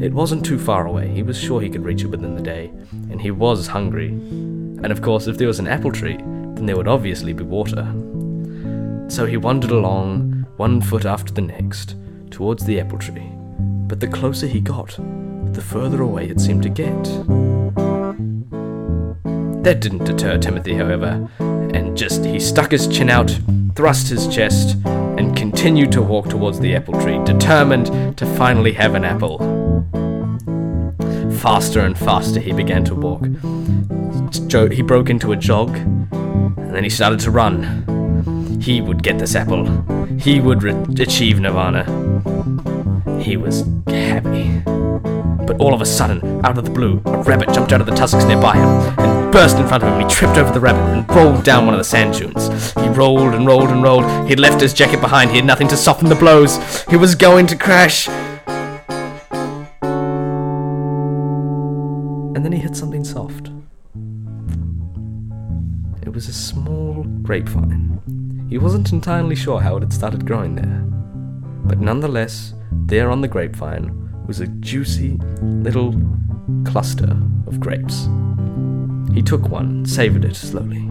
[0.00, 2.70] It wasn't too far away, he was sure he could reach it within the day,
[3.10, 4.10] and he was hungry.
[4.10, 7.92] And of course, if there was an apple tree, then there would obviously be water.
[9.08, 11.96] So he wandered along, one foot after the next,
[12.30, 13.32] towards the apple tree.
[13.88, 14.96] But the closer he got,
[15.52, 17.04] the further away it seemed to get.
[19.64, 23.36] That didn't deter Timothy, however, and just he stuck his chin out,
[23.74, 28.94] thrust his chest, and continued to walk towards the apple tree, determined to finally have
[28.94, 29.38] an apple.
[31.38, 33.24] Faster and faster he began to walk.
[34.72, 37.97] He broke into a jog, and then he started to run.
[38.60, 39.66] He would get this apple.
[40.18, 41.84] He would re- achieve nirvana.
[43.22, 44.60] He was happy.
[45.46, 47.94] But all of a sudden, out of the blue, a rabbit jumped out of the
[47.94, 50.00] tussocks nearby him and burst in front of him.
[50.00, 52.72] He tripped over the rabbit and rolled down one of the sand dunes.
[52.72, 54.28] He rolled and rolled and rolled.
[54.28, 55.30] He'd left his jacket behind.
[55.30, 56.84] He had nothing to soften the blows.
[56.84, 58.08] He was going to crash.
[62.34, 63.50] And then he hit something soft.
[66.02, 67.97] It was a small grapevine.
[68.48, 70.84] He wasn't entirely sure how it had started growing there.
[71.64, 75.94] But nonetheless, there on the grapevine was a juicy little
[76.64, 78.08] cluster of grapes.
[79.14, 80.88] He took one, savored it slowly.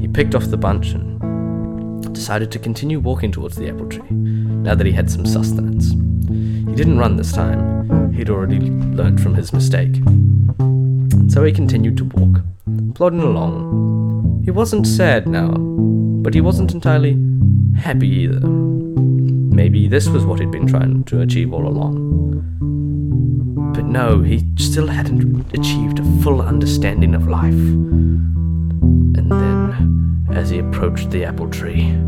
[0.00, 4.74] He picked off the bunch and decided to continue walking towards the apple tree, now
[4.74, 5.90] that he had some sustenance.
[5.90, 9.96] He didn't run this time, he'd already learnt from his mistake.
[11.28, 12.42] So he continued to walk,
[12.94, 14.42] plodding along.
[14.44, 15.54] He wasn't sad now,
[16.22, 17.18] but he wasn't entirely
[17.76, 18.46] happy either.
[18.46, 22.10] Maybe this was what he'd been trying to achieve all along.
[23.74, 27.52] But no, he still hadn't achieved a full understanding of life.
[27.52, 31.98] And then, as he approached the apple tree,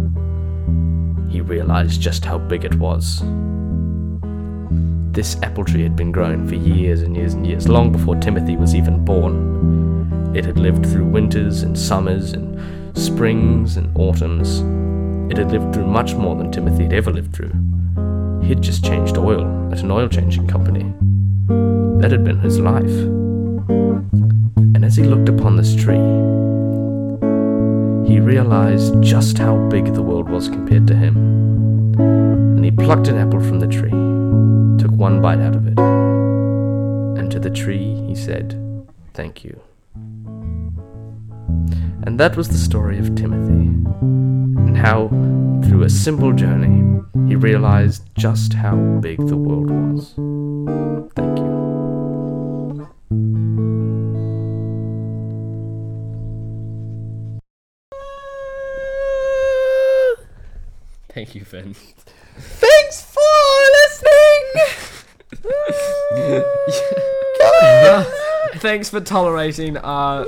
[1.28, 3.20] he realized just how big it was.
[5.12, 8.56] This apple tree had been growing for years and years and years, long before Timothy
[8.56, 10.32] was even born.
[10.34, 12.54] It had lived through winters and summers and
[12.94, 14.60] springs and autumns.
[15.30, 17.52] It had lived through much more than Timothy had ever lived through.
[18.42, 20.92] He had just changed oil at an oil changing company.
[22.00, 22.84] That had been his life.
[24.74, 25.96] And as he looked upon this tree,
[28.06, 31.16] he realized just how big the world was compared to him.
[31.98, 33.90] And he plucked an apple from the tree,
[34.78, 38.60] took one bite out of it, and to the tree he said,
[39.14, 39.60] Thank you.
[42.06, 43.64] And that was the story of Timothy,
[44.02, 45.08] and how,
[45.64, 50.12] through a simple journey, he realized just how big the world was.
[51.16, 51.54] Thank you.
[61.08, 61.74] Thank you, Finn.
[62.36, 63.20] Thanks for
[63.80, 64.44] listening.
[68.60, 70.26] Thanks for tolerating our.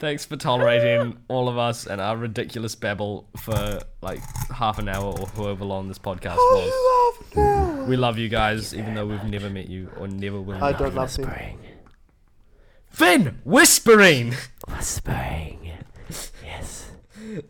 [0.00, 4.20] Thanks for tolerating all of us and our ridiculous babble for like
[4.50, 7.86] half an hour or however long this podcast was.
[7.86, 10.64] We love you guys, even though we've never met you or never will.
[10.64, 11.26] I don't love him.
[11.26, 11.58] Whispering.
[12.88, 14.34] Finn whispering.
[14.68, 15.72] Whispering.
[16.42, 16.90] Yes.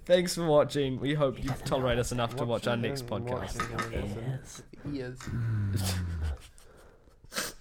[0.05, 0.99] Thanks for watching.
[0.99, 3.63] We hope you tolerate us enough to watch our next podcast.
[4.13, 4.63] Yes.
[4.93, 5.19] Yes.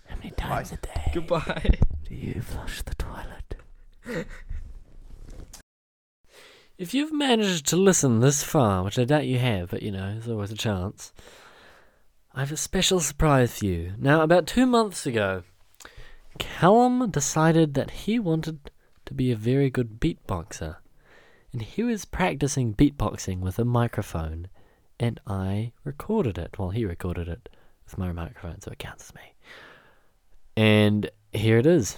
[0.07, 1.77] How many times a day Goodbye.
[2.07, 4.25] do you flush the toilet?
[6.79, 10.13] If you've managed to listen this far, which I doubt you have, but you know,
[10.13, 11.11] there's always a chance,
[12.33, 13.95] I have a special surprise for you.
[13.97, 15.43] Now, about two months ago,
[16.37, 18.71] Callum decided that he wanted
[19.07, 20.77] to be a very good beatboxer.
[21.51, 24.47] And he was practicing beatboxing with a microphone,
[24.97, 26.57] and I recorded it.
[26.57, 27.49] Well, he recorded it
[27.83, 29.33] with my microphone, so it counts as me.
[30.55, 31.97] And here it is.